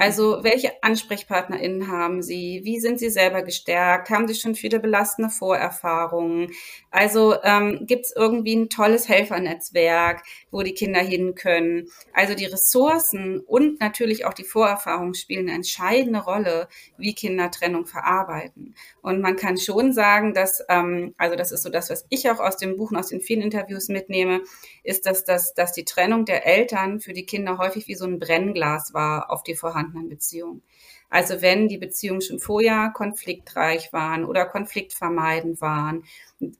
Also 0.00 0.42
welche 0.42 0.82
AnsprechpartnerInnen 0.82 1.88
haben 1.88 2.22
Sie? 2.22 2.62
Wie 2.64 2.80
sind 2.80 2.98
Sie 2.98 3.10
selber 3.10 3.42
gestärkt? 3.42 4.08
Haben 4.08 4.26
Sie 4.26 4.34
schon 4.34 4.54
viele 4.54 4.80
belastende 4.80 5.28
Vorerfahrungen? 5.28 6.52
Also 6.90 7.34
ähm, 7.42 7.84
gibt 7.86 8.06
es 8.06 8.16
irgendwie 8.16 8.56
ein 8.56 8.70
tolles 8.70 9.10
Helfernetzwerk, 9.10 10.22
wo 10.50 10.62
die 10.62 10.72
Kinder 10.72 11.00
hin 11.00 11.34
können? 11.34 11.88
Also 12.14 12.32
die 12.32 12.46
Ressourcen 12.46 13.40
und 13.40 13.78
natürlich 13.80 14.24
auch 14.24 14.32
die 14.32 14.44
Vorerfahrungen 14.44 15.12
spielen 15.12 15.48
eine 15.48 15.56
entscheidende 15.56 16.20
Rolle, 16.20 16.68
wie 16.96 17.14
Kinder 17.14 17.50
Trennung 17.50 17.84
verarbeiten. 17.84 18.74
Und 19.02 19.20
man 19.20 19.36
kann 19.36 19.58
schon 19.58 19.92
sagen, 19.92 20.32
dass, 20.32 20.64
ähm, 20.70 21.14
also 21.18 21.36
das 21.36 21.52
ist 21.52 21.62
so 21.62 21.68
das, 21.68 21.90
was 21.90 22.06
ich 22.08 22.30
auch 22.30 22.40
aus 22.40 22.56
dem 22.56 22.78
Buch 22.78 22.90
und 22.90 22.96
aus 22.96 23.08
den 23.08 23.20
vielen 23.20 23.42
Interviews 23.42 23.88
mitnehme, 23.88 24.40
ist, 24.82 25.04
dass, 25.04 25.26
dass, 25.26 25.52
dass 25.52 25.72
die 25.72 25.84
Trennung 25.84 26.24
der 26.24 26.46
Eltern 26.46 27.00
für 27.00 27.12
die 27.12 27.26
Kinder 27.26 27.58
häufig 27.58 27.86
wie 27.86 27.96
so 27.96 28.06
ein 28.06 28.18
Brennglas 28.18 28.94
war 28.94 29.30
auf 29.30 29.42
die 29.42 29.56
vorhandenen 29.90 30.08
Beziehungen. 30.08 30.62
Also 31.08 31.42
wenn 31.42 31.68
die 31.68 31.78
Beziehungen 31.78 32.22
schon 32.22 32.38
vorher 32.38 32.92
konfliktreich 32.94 33.92
waren 33.92 34.24
oder 34.24 34.46
konfliktvermeidend 34.46 35.60
waren 35.60 36.04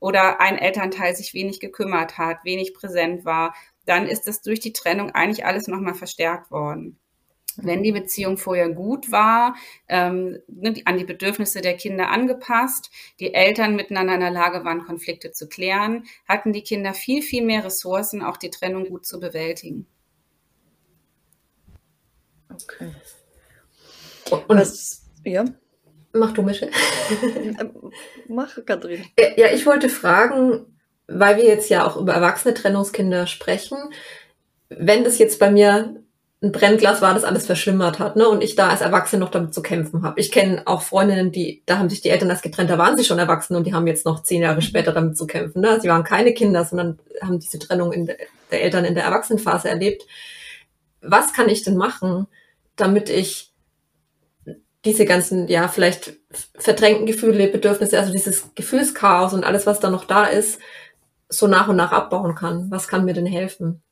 oder 0.01 0.41
ein 0.41 0.59
Elternteil 0.59 1.15
sich 1.15 1.35
wenig 1.35 1.61
gekümmert 1.61 2.19
hat, 2.19 2.45
wenig 2.45 2.75
präsent 2.75 3.25
war, 3.25 3.55
dann 3.87 4.07
ist 4.07 4.29
es 4.29 4.43
durch 4.43 4.61
die 4.61 4.73
Trennung 4.73 5.11
eigentlich 5.11 5.45
alles 5.47 5.69
nochmal 5.69 5.95
verstärkt 5.95 6.51
worden. 6.51 6.99
Wenn 7.57 7.83
die 7.83 7.93
Beziehung 7.93 8.39
vorher 8.39 8.71
gut 8.71 9.11
war, 9.11 9.57
ähm, 9.89 10.39
ne, 10.47 10.81
an 10.85 10.99
die 10.99 11.05
Bedürfnisse 11.05 11.61
der 11.61 11.77
Kinder 11.77 12.09
angepasst, 12.09 12.91
die 13.19 13.35
Eltern 13.35 13.75
miteinander 13.75 14.15
in 14.15 14.21
der 14.21 14.31
Lage 14.31 14.65
waren, 14.65 14.85
Konflikte 14.85 15.33
zu 15.33 15.49
klären, 15.49 16.05
hatten 16.29 16.53
die 16.53 16.63
Kinder 16.63 16.95
viel, 16.95 17.23
viel 17.23 17.45
mehr 17.45 17.65
Ressourcen, 17.65 18.23
auch 18.23 18.37
die 18.37 18.51
Trennung 18.51 18.87
gut 18.87 19.05
zu 19.05 19.19
bewältigen. 19.19 19.87
Okay. 22.53 22.93
Und 24.33 24.59
Was, 24.59 25.03
ja. 25.25 25.45
Mach 26.13 26.33
du, 26.33 26.43
Michel. 26.43 26.71
Ähm, 27.61 27.93
mach, 28.29 28.57
Katrin. 28.65 29.05
Ja, 29.37 29.53
ich 29.53 29.65
wollte 29.67 29.89
fragen, 29.89 30.67
weil 31.07 31.37
wir 31.37 31.45
jetzt 31.45 31.71
ja 31.71 31.87
auch 31.87 31.97
über 31.97 32.13
erwachsene 32.15 32.55
Trennungskinder 32.55 33.27
sprechen, 33.27 33.79
wenn 34.69 35.05
das 35.05 35.19
jetzt 35.19 35.39
bei 35.39 35.51
mir 35.51 35.97
ein 36.43 36.53
Brennglas 36.53 37.03
war, 37.03 37.13
das 37.13 37.25
alles 37.25 37.45
verschlimmert 37.45 37.99
hat, 37.99 38.17
ne? 38.17 38.27
Und 38.27 38.43
ich 38.43 38.57
da 38.57 38.71
als 38.71 38.81
Erwachsene 38.81 39.21
noch 39.21 39.31
damit 39.31 39.53
zu 39.53 39.61
kämpfen 39.61 40.03
habe. 40.03 40.19
Ich 40.19 40.33
kenne 40.33 40.63
auch 40.65 40.81
Freundinnen, 40.81 41.33
die, 41.33 41.63
da 41.67 41.79
haben 41.79 41.91
sich 41.91 42.01
die 42.01 42.09
Eltern 42.09 42.31
das 42.31 42.41
getrennt, 42.41 42.71
da 42.71 42.79
waren 42.79 42.97
sie 42.97 43.05
schon 43.05 43.19
erwachsen 43.19 43.57
und 43.57 43.67
die 43.67 43.75
haben 43.75 43.87
jetzt 43.87 44.07
noch 44.07 44.23
zehn 44.23 44.41
Jahre 44.41 44.63
später 44.63 44.93
damit 44.93 45.19
zu 45.19 45.27
kämpfen. 45.27 45.61
Ne? 45.61 45.81
Sie 45.81 45.89
waren 45.89 46.03
keine 46.03 46.33
Kinder, 46.33 46.65
sondern 46.65 46.99
haben 47.21 47.41
diese 47.41 47.59
Trennung 47.59 47.93
in 47.93 48.07
der, 48.07 48.17
der 48.51 48.63
Eltern 48.63 48.87
in 48.87 48.95
der 48.95 49.05
Erwachsenenphase 49.05 49.69
erlebt. 49.69 50.07
Was 51.03 51.35
kann 51.35 51.51
ich 51.51 51.63
denn 51.63 51.77
machen, 51.77 52.27
damit 52.77 53.11
ich 53.11 53.50
diese 54.85 55.05
ganzen, 55.05 55.49
ja, 55.49 55.69
vielleicht 55.69 56.17
verdrängten 56.59 57.07
Gefühle, 57.07 57.49
Bedürfnisse, 57.49 57.99
also 57.99 58.13
dieses 58.13 58.55
Gefühlschaos 58.55 59.35
und 59.35 59.45
alles, 59.45 59.67
was 59.67 59.81
da 59.81 59.91
noch 59.91 60.05
da 60.05 60.25
ist, 60.25 60.59
so 61.29 61.47
nach 61.47 61.69
und 61.69 61.77
nach 61.77 61.93
abbauen 61.93 62.35
kann? 62.35 62.71
Was 62.71 62.89
kann 62.89 63.05
mir 63.05 63.15
denn 63.15 63.27
helfen? 63.27 63.83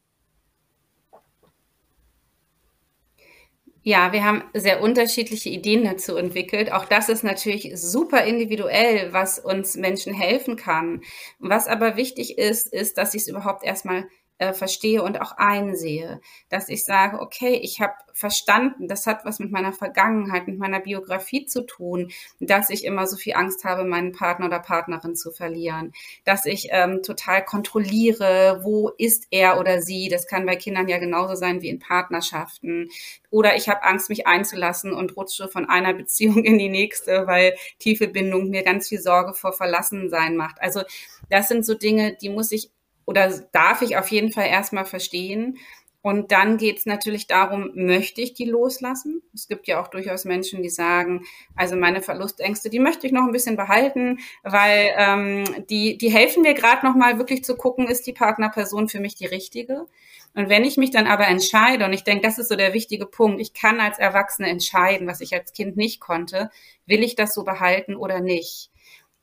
Ja, 3.82 4.12
wir 4.12 4.22
haben 4.22 4.42
sehr 4.52 4.82
unterschiedliche 4.82 5.48
Ideen 5.48 5.84
dazu 5.84 6.16
entwickelt. 6.16 6.70
Auch 6.72 6.84
das 6.84 7.08
ist 7.08 7.24
natürlich 7.24 7.72
super 7.74 8.24
individuell, 8.24 9.14
was 9.14 9.38
uns 9.38 9.76
Menschen 9.76 10.12
helfen 10.12 10.56
kann. 10.56 11.00
Was 11.38 11.68
aber 11.68 11.96
wichtig 11.96 12.36
ist, 12.36 12.70
ist, 12.70 12.98
dass 12.98 13.14
ich 13.14 13.22
es 13.22 13.28
überhaupt 13.28 13.64
erstmal 13.64 14.04
äh, 14.38 14.52
verstehe 14.52 15.02
und 15.02 15.20
auch 15.20 15.32
einsehe, 15.32 16.20
dass 16.48 16.68
ich 16.68 16.84
sage, 16.84 17.20
okay, 17.20 17.58
ich 17.62 17.80
habe 17.80 17.94
verstanden, 18.12 18.88
das 18.88 19.06
hat 19.06 19.24
was 19.24 19.38
mit 19.38 19.52
meiner 19.52 19.72
Vergangenheit, 19.72 20.48
mit 20.48 20.58
meiner 20.58 20.80
Biografie 20.80 21.46
zu 21.46 21.62
tun, 21.62 22.10
dass 22.40 22.70
ich 22.70 22.84
immer 22.84 23.06
so 23.06 23.16
viel 23.16 23.34
Angst 23.34 23.64
habe, 23.64 23.84
meinen 23.84 24.12
Partner 24.12 24.46
oder 24.46 24.58
Partnerin 24.58 25.14
zu 25.14 25.30
verlieren, 25.30 25.92
dass 26.24 26.46
ich 26.46 26.68
ähm, 26.72 27.02
total 27.02 27.44
kontrolliere, 27.44 28.60
wo 28.64 28.88
ist 28.88 29.28
er 29.30 29.60
oder 29.60 29.82
sie, 29.82 30.08
das 30.08 30.26
kann 30.26 30.46
bei 30.46 30.56
Kindern 30.56 30.88
ja 30.88 30.98
genauso 30.98 31.36
sein 31.36 31.62
wie 31.62 31.68
in 31.68 31.78
Partnerschaften, 31.78 32.90
oder 33.30 33.56
ich 33.56 33.68
habe 33.68 33.84
Angst, 33.84 34.08
mich 34.08 34.26
einzulassen 34.26 34.92
und 34.92 35.16
rutsche 35.16 35.48
von 35.48 35.68
einer 35.68 35.94
Beziehung 35.98 36.44
in 36.44 36.58
die 36.58 36.68
nächste, 36.68 37.26
weil 37.26 37.54
tiefe 37.78 38.08
Bindung 38.08 38.48
mir 38.48 38.62
ganz 38.62 38.88
viel 38.88 39.00
Sorge 39.00 39.34
vor 39.34 39.52
Verlassensein 39.52 40.36
macht. 40.36 40.60
Also 40.60 40.82
das 41.30 41.48
sind 41.48 41.66
so 41.66 41.74
Dinge, 41.74 42.16
die 42.20 42.30
muss 42.30 42.52
ich 42.52 42.70
oder 43.08 43.30
darf 43.52 43.80
ich 43.80 43.96
auf 43.96 44.08
jeden 44.08 44.32
Fall 44.32 44.48
erstmal 44.48 44.84
verstehen. 44.84 45.56
Und 46.02 46.30
dann 46.30 46.58
geht 46.58 46.76
es 46.76 46.84
natürlich 46.84 47.26
darum, 47.26 47.70
möchte 47.74 48.20
ich 48.20 48.34
die 48.34 48.44
loslassen? 48.44 49.22
Es 49.32 49.48
gibt 49.48 49.66
ja 49.66 49.80
auch 49.80 49.88
durchaus 49.88 50.26
Menschen, 50.26 50.62
die 50.62 50.68
sagen, 50.68 51.24
also 51.56 51.74
meine 51.74 52.02
Verlustängste, 52.02 52.68
die 52.68 52.78
möchte 52.78 53.06
ich 53.06 53.14
noch 53.14 53.22
ein 53.22 53.32
bisschen 53.32 53.56
behalten, 53.56 54.18
weil 54.42 54.92
ähm, 54.98 55.44
die, 55.70 55.96
die 55.96 56.10
helfen 56.10 56.42
mir 56.42 56.52
gerade 56.52 56.84
noch 56.84 56.94
mal 56.94 57.16
wirklich 57.16 57.44
zu 57.44 57.56
gucken, 57.56 57.88
ist 57.88 58.06
die 58.06 58.12
Partnerperson 58.12 58.90
für 58.90 59.00
mich 59.00 59.14
die 59.14 59.26
richtige? 59.26 59.86
Und 60.34 60.50
wenn 60.50 60.64
ich 60.64 60.76
mich 60.76 60.90
dann 60.90 61.06
aber 61.06 61.26
entscheide, 61.28 61.86
und 61.86 61.94
ich 61.94 62.04
denke, 62.04 62.26
das 62.26 62.38
ist 62.38 62.50
so 62.50 62.56
der 62.56 62.74
wichtige 62.74 63.06
Punkt, 63.06 63.40
ich 63.40 63.54
kann 63.54 63.80
als 63.80 63.98
Erwachsene 63.98 64.48
entscheiden, 64.48 65.06
was 65.06 65.22
ich 65.22 65.32
als 65.32 65.54
Kind 65.54 65.78
nicht 65.78 65.98
konnte, 65.98 66.50
will 66.84 67.02
ich 67.02 67.16
das 67.16 67.32
so 67.32 67.42
behalten 67.42 67.96
oder 67.96 68.20
nicht? 68.20 68.70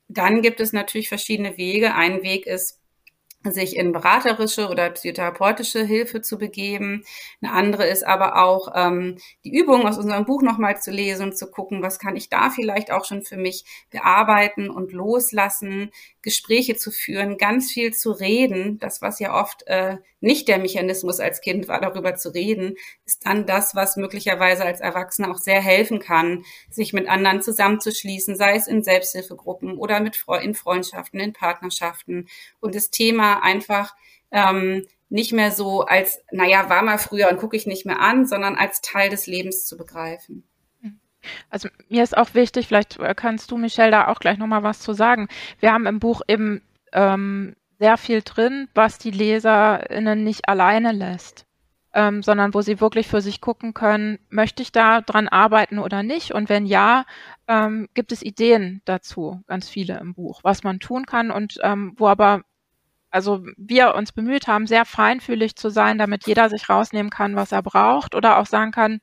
Dann 0.08 0.42
gibt 0.42 0.58
es 0.58 0.72
natürlich 0.72 1.08
verschiedene 1.08 1.56
Wege. 1.56 1.94
Ein 1.94 2.24
Weg 2.24 2.46
ist, 2.46 2.80
sich 3.52 3.76
in 3.76 3.92
beraterische 3.92 4.68
oder 4.68 4.90
psychotherapeutische 4.90 5.84
Hilfe 5.84 6.20
zu 6.20 6.38
begeben. 6.38 7.04
Eine 7.40 7.52
andere 7.52 7.86
ist 7.86 8.06
aber 8.06 8.42
auch 8.42 8.72
ähm, 8.74 9.18
die 9.44 9.56
Übung 9.56 9.86
aus 9.86 9.98
unserem 9.98 10.24
Buch 10.24 10.42
nochmal 10.42 10.80
zu 10.80 10.90
lesen 10.90 11.28
und 11.28 11.38
zu 11.38 11.50
gucken, 11.50 11.82
was 11.82 11.98
kann 11.98 12.16
ich 12.16 12.28
da 12.28 12.50
vielleicht 12.50 12.90
auch 12.90 13.04
schon 13.04 13.22
für 13.22 13.36
mich 13.36 13.64
bearbeiten 13.90 14.70
und 14.70 14.92
loslassen, 14.92 15.90
Gespräche 16.26 16.74
zu 16.74 16.90
führen, 16.90 17.38
ganz 17.38 17.70
viel 17.70 17.94
zu 17.94 18.10
reden. 18.10 18.80
Das, 18.80 19.00
was 19.00 19.20
ja 19.20 19.40
oft 19.40 19.62
äh, 19.68 19.98
nicht 20.18 20.48
der 20.48 20.58
Mechanismus 20.58 21.20
als 21.20 21.40
Kind 21.40 21.68
war, 21.68 21.80
darüber 21.80 22.16
zu 22.16 22.34
reden, 22.34 22.74
ist 23.04 23.24
dann 23.24 23.46
das, 23.46 23.76
was 23.76 23.96
möglicherweise 23.96 24.64
als 24.64 24.80
Erwachsener 24.80 25.30
auch 25.30 25.38
sehr 25.38 25.60
helfen 25.60 26.00
kann, 26.00 26.44
sich 26.68 26.92
mit 26.92 27.08
anderen 27.08 27.42
zusammenzuschließen, 27.42 28.34
sei 28.34 28.56
es 28.56 28.66
in 28.66 28.82
Selbsthilfegruppen 28.82 29.78
oder 29.78 30.00
mit 30.00 30.24
in 30.42 30.54
Freundschaften, 30.54 31.20
in 31.20 31.32
Partnerschaften 31.32 32.26
und 32.58 32.74
das 32.74 32.90
Thema 32.90 33.44
einfach 33.44 33.94
ähm, 34.32 34.84
nicht 35.08 35.32
mehr 35.32 35.52
so 35.52 35.82
als, 35.82 36.24
naja, 36.32 36.68
war 36.68 36.82
mal 36.82 36.98
früher 36.98 37.30
und 37.30 37.38
gucke 37.38 37.56
ich 37.56 37.68
nicht 37.68 37.86
mehr 37.86 38.00
an, 38.00 38.26
sondern 38.26 38.56
als 38.56 38.80
Teil 38.80 39.10
des 39.10 39.28
Lebens 39.28 39.64
zu 39.64 39.76
begreifen. 39.76 40.42
Also 41.50 41.68
mir 41.88 42.02
ist 42.02 42.16
auch 42.16 42.34
wichtig, 42.34 42.66
vielleicht 42.66 42.98
äh, 42.98 43.14
kannst 43.14 43.50
du, 43.50 43.56
Michelle, 43.56 43.90
da 43.90 44.08
auch 44.08 44.20
gleich 44.20 44.38
nochmal 44.38 44.62
was 44.62 44.80
zu 44.80 44.92
sagen. 44.92 45.28
Wir 45.60 45.72
haben 45.72 45.86
im 45.86 46.00
Buch 46.00 46.22
eben 46.28 46.62
ähm, 46.92 47.54
sehr 47.78 47.96
viel 47.96 48.22
drin, 48.22 48.68
was 48.74 48.98
die 48.98 49.10
LeserInnen 49.10 50.24
nicht 50.24 50.48
alleine 50.48 50.92
lässt, 50.92 51.46
ähm, 51.92 52.22
sondern 52.22 52.54
wo 52.54 52.62
sie 52.62 52.80
wirklich 52.80 53.06
für 53.08 53.20
sich 53.20 53.40
gucken 53.40 53.74
können, 53.74 54.18
möchte 54.30 54.62
ich 54.62 54.72
da 54.72 55.00
dran 55.00 55.28
arbeiten 55.28 55.78
oder 55.78 56.02
nicht? 56.02 56.32
Und 56.32 56.48
wenn 56.48 56.66
ja, 56.66 57.04
ähm, 57.48 57.88
gibt 57.94 58.12
es 58.12 58.22
Ideen 58.22 58.82
dazu, 58.84 59.42
ganz 59.46 59.68
viele 59.68 59.98
im 59.98 60.14
Buch, 60.14 60.40
was 60.42 60.62
man 60.64 60.80
tun 60.80 61.06
kann 61.06 61.30
und 61.30 61.58
ähm, 61.62 61.94
wo 61.96 62.08
aber 62.08 62.42
also 63.10 63.42
wir 63.56 63.94
uns 63.94 64.12
bemüht 64.12 64.46
haben, 64.46 64.66
sehr 64.66 64.84
feinfühlig 64.84 65.56
zu 65.56 65.70
sein, 65.70 65.96
damit 65.96 66.26
jeder 66.26 66.50
sich 66.50 66.68
rausnehmen 66.68 67.10
kann, 67.10 67.34
was 67.34 67.50
er 67.52 67.62
braucht 67.62 68.14
oder 68.14 68.38
auch 68.38 68.46
sagen 68.46 68.72
kann, 68.72 69.00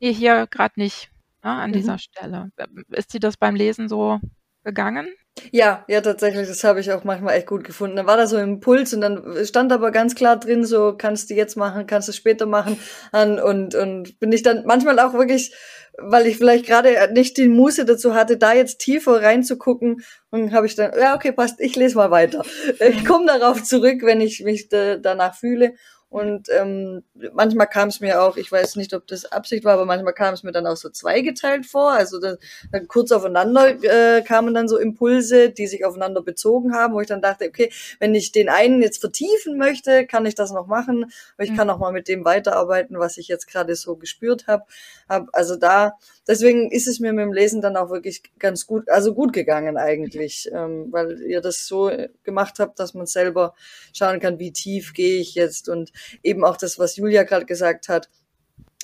nee, 0.00 0.12
hier 0.12 0.46
gerade 0.48 0.74
nicht 0.76 1.10
ne, 1.44 1.50
an 1.50 1.70
mhm. 1.70 1.74
dieser 1.74 1.98
Stelle. 1.98 2.50
Ist 2.90 3.14
dir 3.14 3.20
das 3.20 3.36
beim 3.36 3.54
Lesen 3.54 3.88
so 3.88 4.18
gegangen? 4.64 5.08
Ja, 5.50 5.84
ja, 5.88 6.00
tatsächlich, 6.00 6.46
das 6.46 6.62
habe 6.62 6.80
ich 6.80 6.92
auch 6.92 7.02
manchmal 7.02 7.34
echt 7.34 7.48
gut 7.48 7.64
gefunden. 7.64 7.96
Dann 7.96 8.06
war 8.06 8.16
da 8.16 8.26
so 8.26 8.36
ein 8.36 8.54
Impuls 8.54 8.94
und 8.94 9.00
dann 9.00 9.44
stand 9.44 9.72
aber 9.72 9.90
ganz 9.90 10.14
klar 10.14 10.38
drin, 10.38 10.64
so 10.64 10.94
kannst 10.96 11.28
du 11.28 11.34
jetzt 11.34 11.56
machen, 11.56 11.86
kannst 11.86 12.08
du 12.08 12.12
später 12.12 12.46
machen. 12.46 12.78
Und, 13.12 13.74
und 13.74 14.20
bin 14.20 14.32
ich 14.32 14.42
dann 14.42 14.64
manchmal 14.64 14.98
auch 15.00 15.12
wirklich, 15.12 15.52
weil 15.98 16.28
ich 16.28 16.36
vielleicht 16.36 16.66
gerade 16.66 17.12
nicht 17.12 17.36
die 17.36 17.48
Muße 17.48 17.84
dazu 17.84 18.14
hatte, 18.14 18.36
da 18.36 18.54
jetzt 18.54 18.78
tiefer 18.78 19.22
reinzugucken, 19.22 20.02
und 20.30 20.52
habe 20.52 20.66
ich 20.66 20.76
dann, 20.76 20.92
ja, 20.98 21.14
okay, 21.14 21.32
passt, 21.32 21.60
ich 21.60 21.76
lese 21.76 21.96
mal 21.96 22.10
weiter. 22.10 22.44
Ich 22.78 23.04
komme 23.04 23.26
darauf 23.26 23.62
zurück, 23.62 24.02
wenn 24.02 24.20
ich 24.20 24.42
mich 24.42 24.68
da, 24.68 24.96
danach 24.96 25.34
fühle. 25.34 25.74
Und 26.14 26.48
ähm, 26.48 27.02
manchmal 27.32 27.66
kam 27.66 27.88
es 27.88 27.98
mir 27.98 28.22
auch, 28.22 28.36
ich 28.36 28.52
weiß 28.52 28.76
nicht, 28.76 28.94
ob 28.94 29.04
das 29.08 29.24
Absicht 29.24 29.64
war, 29.64 29.72
aber 29.72 29.84
manchmal 29.84 30.12
kam 30.12 30.32
es 30.32 30.44
mir 30.44 30.52
dann 30.52 30.64
auch 30.64 30.76
so 30.76 30.88
zweigeteilt 30.88 31.66
vor. 31.66 31.90
Also 31.90 32.20
da, 32.20 32.36
dann 32.70 32.86
kurz 32.86 33.10
aufeinander 33.10 33.70
äh, 33.82 34.22
kamen 34.22 34.54
dann 34.54 34.68
so 34.68 34.78
Impulse, 34.78 35.50
die 35.50 35.66
sich 35.66 35.84
aufeinander 35.84 36.22
bezogen 36.22 36.72
haben, 36.72 36.94
wo 36.94 37.00
ich 37.00 37.08
dann 37.08 37.20
dachte, 37.20 37.48
okay, 37.48 37.68
wenn 37.98 38.14
ich 38.14 38.30
den 38.30 38.48
einen 38.48 38.80
jetzt 38.80 39.00
vertiefen 39.00 39.58
möchte, 39.58 40.06
kann 40.06 40.24
ich 40.24 40.36
das 40.36 40.52
noch 40.52 40.68
machen, 40.68 41.10
aber 41.36 41.44
ich 41.46 41.50
mhm. 41.50 41.56
kann 41.56 41.70
auch 41.70 41.80
mal 41.80 41.90
mit 41.90 42.06
dem 42.06 42.24
weiterarbeiten, 42.24 42.96
was 43.00 43.18
ich 43.18 43.26
jetzt 43.26 43.48
gerade 43.48 43.74
so 43.74 43.96
gespürt 43.96 44.46
habe. 44.46 44.62
Hab, 45.08 45.30
also 45.32 45.56
da, 45.56 45.94
deswegen 46.28 46.70
ist 46.70 46.86
es 46.86 47.00
mir 47.00 47.12
mit 47.12 47.24
dem 47.24 47.32
Lesen 47.32 47.60
dann 47.60 47.76
auch 47.76 47.90
wirklich 47.90 48.22
ganz 48.38 48.68
gut, 48.68 48.88
also 48.88 49.14
gut 49.14 49.32
gegangen 49.32 49.76
eigentlich, 49.76 50.48
ähm, 50.54 50.92
weil 50.92 51.20
ihr 51.22 51.40
das 51.40 51.66
so 51.66 51.90
gemacht 52.22 52.60
habt, 52.60 52.78
dass 52.78 52.94
man 52.94 53.06
selber 53.06 53.56
schauen 53.92 54.20
kann, 54.20 54.38
wie 54.38 54.52
tief 54.52 54.92
gehe 54.94 55.18
ich 55.18 55.34
jetzt 55.34 55.68
und 55.68 55.90
eben 56.22 56.44
auch 56.44 56.56
das, 56.56 56.78
was 56.78 56.96
Julia 56.96 57.22
gerade 57.22 57.46
gesagt 57.46 57.88
hat, 57.88 58.08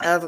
äh, 0.03 0.21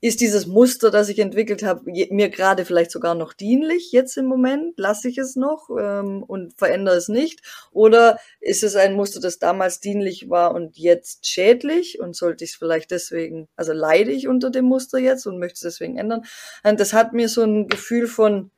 ist 0.00 0.20
dieses 0.20 0.46
Muster, 0.46 0.90
das 0.90 1.08
ich 1.08 1.18
entwickelt 1.18 1.62
habe, 1.62 1.90
mir 2.10 2.28
gerade 2.28 2.64
vielleicht 2.64 2.90
sogar 2.90 3.14
noch 3.14 3.32
dienlich 3.32 3.92
jetzt 3.92 4.16
im 4.16 4.26
Moment? 4.26 4.78
Lasse 4.78 5.08
ich 5.08 5.18
es 5.18 5.36
noch 5.36 5.70
ähm, 5.78 6.22
und 6.22 6.58
verändere 6.58 6.96
es 6.96 7.08
nicht? 7.08 7.40
Oder 7.70 8.18
ist 8.40 8.62
es 8.62 8.76
ein 8.76 8.94
Muster, 8.94 9.20
das 9.20 9.38
damals 9.38 9.80
dienlich 9.80 10.28
war 10.28 10.54
und 10.54 10.76
jetzt 10.76 11.26
schädlich 11.26 12.00
und 12.00 12.16
sollte 12.16 12.44
ich 12.44 12.50
es 12.50 12.56
vielleicht 12.56 12.90
deswegen, 12.90 13.48
also 13.56 13.72
leide 13.72 14.10
ich 14.10 14.28
unter 14.28 14.50
dem 14.50 14.66
Muster 14.66 14.98
jetzt 14.98 15.26
und 15.26 15.38
möchte 15.38 15.54
es 15.54 15.60
deswegen 15.60 15.96
ändern? 15.96 16.24
Und 16.64 16.80
das 16.80 16.92
hat 16.92 17.12
mir 17.12 17.28
so 17.28 17.42
ein 17.42 17.68
Gefühl 17.68 18.08
von, 18.08 18.50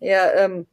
ja, 0.00 0.32
ähm, 0.32 0.66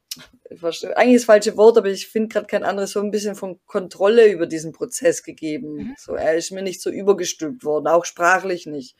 eigentlich 0.95 1.17
das 1.17 1.25
falsche 1.25 1.58
Wort, 1.58 1.77
aber 1.77 1.89
ich 1.89 2.08
finde 2.08 2.30
gerade 2.30 2.47
kein 2.47 2.63
anderes, 2.63 2.91
so 2.91 3.01
ein 3.01 3.12
bisschen 3.12 3.36
von 3.36 3.60
Kontrolle 3.65 4.32
über 4.32 4.47
diesen 4.47 4.71
Prozess 4.71 5.23
gegeben. 5.23 5.75
Mhm. 5.75 5.95
So, 5.97 6.15
er 6.15 6.36
ist 6.36 6.51
mir 6.51 6.62
nicht 6.62 6.82
so 6.82 6.89
übergestülpt 6.89 7.63
worden, 7.63 7.88
auch 7.88 8.06
sprachlich 8.06 8.65
nicht. 8.65 8.95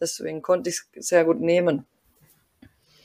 Deswegen 0.00 0.42
konnte 0.42 0.70
ich 0.70 0.80
es 0.94 1.08
sehr 1.08 1.24
gut 1.24 1.40
nehmen. 1.40 1.86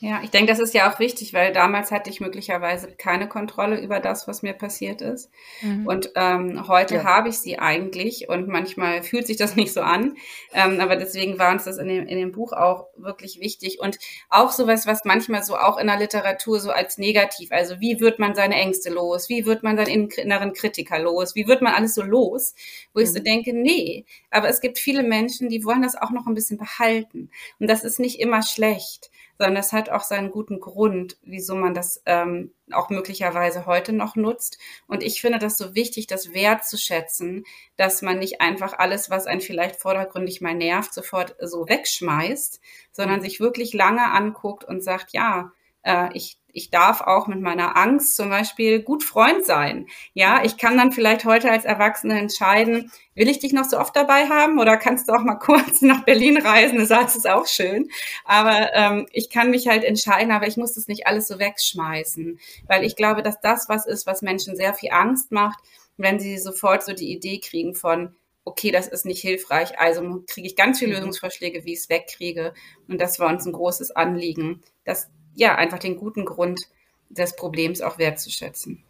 Ja, 0.00 0.20
ich 0.22 0.30
denke, 0.30 0.52
das 0.52 0.60
ist 0.60 0.74
ja 0.74 0.90
auch 0.90 1.00
wichtig, 1.00 1.34
weil 1.34 1.52
damals 1.52 1.90
hatte 1.90 2.08
ich 2.08 2.20
möglicherweise 2.20 2.92
keine 2.92 3.28
Kontrolle 3.28 3.80
über 3.80 3.98
das, 3.98 4.28
was 4.28 4.42
mir 4.42 4.52
passiert 4.52 5.00
ist. 5.00 5.28
Mhm. 5.60 5.86
Und 5.86 6.12
ähm, 6.14 6.68
heute 6.68 6.96
ja. 6.96 7.04
habe 7.04 7.30
ich 7.30 7.38
sie 7.38 7.58
eigentlich 7.58 8.28
und 8.28 8.46
manchmal 8.46 9.02
fühlt 9.02 9.26
sich 9.26 9.36
das 9.36 9.56
nicht 9.56 9.72
so 9.72 9.80
an. 9.80 10.16
Ähm, 10.52 10.80
aber 10.80 10.94
deswegen 10.94 11.40
war 11.40 11.50
uns 11.50 11.64
das 11.64 11.78
in 11.78 11.88
dem, 11.88 12.06
in 12.06 12.16
dem 12.16 12.30
Buch 12.30 12.52
auch 12.52 12.86
wirklich 12.96 13.40
wichtig. 13.40 13.80
Und 13.80 13.98
auch 14.30 14.52
sowas, 14.52 14.86
was 14.86 15.04
manchmal 15.04 15.42
so 15.42 15.56
auch 15.56 15.78
in 15.78 15.88
der 15.88 15.98
Literatur 15.98 16.60
so 16.60 16.70
als 16.70 16.98
negativ, 16.98 17.50
also 17.50 17.80
wie 17.80 17.98
wird 17.98 18.20
man 18.20 18.36
seine 18.36 18.54
Ängste 18.54 18.90
los? 18.90 19.28
Wie 19.28 19.46
wird 19.46 19.64
man 19.64 19.76
seinen 19.76 20.10
inneren 20.10 20.52
Kritiker 20.52 21.00
los? 21.00 21.34
Wie 21.34 21.48
wird 21.48 21.60
man 21.60 21.74
alles 21.74 21.96
so 21.96 22.02
los? 22.02 22.54
Wo 22.94 23.00
mhm. 23.00 23.04
ich 23.04 23.12
so 23.12 23.18
mhm. 23.18 23.24
denke, 23.24 23.52
nee, 23.52 24.04
aber 24.30 24.48
es 24.48 24.60
gibt 24.60 24.78
viele 24.78 25.02
Menschen, 25.02 25.48
die 25.48 25.64
wollen 25.64 25.82
das 25.82 25.96
auch 25.96 26.10
noch 26.10 26.28
ein 26.28 26.34
bisschen 26.34 26.58
behalten. 26.58 27.30
Und 27.58 27.68
das 27.68 27.82
ist 27.82 27.98
nicht 27.98 28.20
immer 28.20 28.42
schlecht 28.42 29.10
sondern 29.38 29.56
es 29.56 29.72
hat 29.72 29.88
auch 29.88 30.02
seinen 30.02 30.30
guten 30.30 30.60
Grund, 30.60 31.16
wieso 31.22 31.54
man 31.54 31.72
das 31.72 32.02
ähm, 32.06 32.52
auch 32.72 32.90
möglicherweise 32.90 33.66
heute 33.66 33.92
noch 33.92 34.16
nutzt. 34.16 34.58
Und 34.88 35.02
ich 35.02 35.20
finde 35.20 35.38
das 35.38 35.56
so 35.56 35.74
wichtig, 35.74 36.06
das 36.06 36.34
wertzuschätzen, 36.34 37.44
dass 37.76 38.02
man 38.02 38.18
nicht 38.18 38.40
einfach 38.40 38.78
alles, 38.78 39.10
was 39.10 39.26
einen 39.26 39.40
vielleicht 39.40 39.76
vordergründig 39.76 40.40
mal 40.40 40.54
nervt, 40.54 40.92
sofort 40.92 41.36
so 41.40 41.68
wegschmeißt, 41.68 42.60
sondern 42.92 43.22
sich 43.22 43.40
wirklich 43.40 43.72
lange 43.72 44.10
anguckt 44.10 44.64
und 44.64 44.82
sagt, 44.82 45.12
ja, 45.12 45.52
äh, 45.82 46.08
ich 46.14 46.37
ich 46.52 46.70
darf 46.70 47.00
auch 47.02 47.26
mit 47.26 47.40
meiner 47.40 47.76
Angst 47.76 48.16
zum 48.16 48.30
Beispiel 48.30 48.82
gut 48.82 49.04
Freund 49.04 49.44
sein. 49.44 49.86
Ja, 50.14 50.42
ich 50.44 50.56
kann 50.56 50.76
dann 50.76 50.92
vielleicht 50.92 51.24
heute 51.24 51.50
als 51.50 51.64
Erwachsene 51.64 52.18
entscheiden, 52.18 52.90
will 53.14 53.28
ich 53.28 53.38
dich 53.38 53.52
noch 53.52 53.64
so 53.64 53.78
oft 53.78 53.94
dabei 53.94 54.28
haben 54.28 54.58
oder 54.58 54.76
kannst 54.76 55.08
du 55.08 55.12
auch 55.12 55.22
mal 55.22 55.34
kurz 55.38 55.82
nach 55.82 56.04
Berlin 56.04 56.38
reisen? 56.38 56.78
Das 56.88 57.16
ist 57.16 57.28
auch 57.28 57.46
schön. 57.46 57.90
Aber 58.24 58.74
ähm, 58.74 59.06
ich 59.12 59.30
kann 59.30 59.50
mich 59.50 59.68
halt 59.68 59.84
entscheiden, 59.84 60.32
aber 60.32 60.46
ich 60.46 60.56
muss 60.56 60.74
das 60.74 60.88
nicht 60.88 61.06
alles 61.06 61.28
so 61.28 61.38
wegschmeißen, 61.38 62.38
weil 62.66 62.84
ich 62.84 62.96
glaube, 62.96 63.22
dass 63.22 63.40
das 63.40 63.68
was 63.68 63.86
ist, 63.86 64.06
was 64.06 64.22
Menschen 64.22 64.56
sehr 64.56 64.74
viel 64.74 64.90
Angst 64.90 65.30
macht, 65.32 65.58
wenn 65.96 66.18
sie 66.18 66.38
sofort 66.38 66.84
so 66.84 66.92
die 66.92 67.12
Idee 67.12 67.40
kriegen 67.40 67.74
von, 67.74 68.14
okay, 68.44 68.70
das 68.70 68.88
ist 68.88 69.04
nicht 69.04 69.20
hilfreich, 69.20 69.78
also 69.78 70.24
kriege 70.26 70.46
ich 70.46 70.56
ganz 70.56 70.78
viele 70.78 70.92
mhm. 70.92 70.98
Lösungsvorschläge, 70.98 71.64
wie 71.64 71.74
ich 71.74 71.80
es 71.80 71.88
wegkriege. 71.90 72.54
Und 72.88 73.00
das 73.00 73.18
war 73.18 73.28
uns 73.28 73.44
ein 73.44 73.52
großes 73.52 73.90
Anliegen, 73.90 74.62
dass 74.84 75.10
ja, 75.38 75.54
einfach 75.54 75.78
den 75.78 75.96
guten 75.96 76.24
Grund 76.24 76.60
des 77.08 77.36
Problems 77.36 77.80
auch 77.80 77.96
wertzuschätzen. 77.98 78.82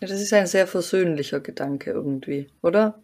Ja, 0.00 0.08
das 0.08 0.20
ist 0.20 0.32
ein 0.32 0.46
sehr 0.46 0.66
versöhnlicher 0.66 1.40
Gedanke 1.40 1.90
irgendwie, 1.90 2.48
oder? 2.62 3.02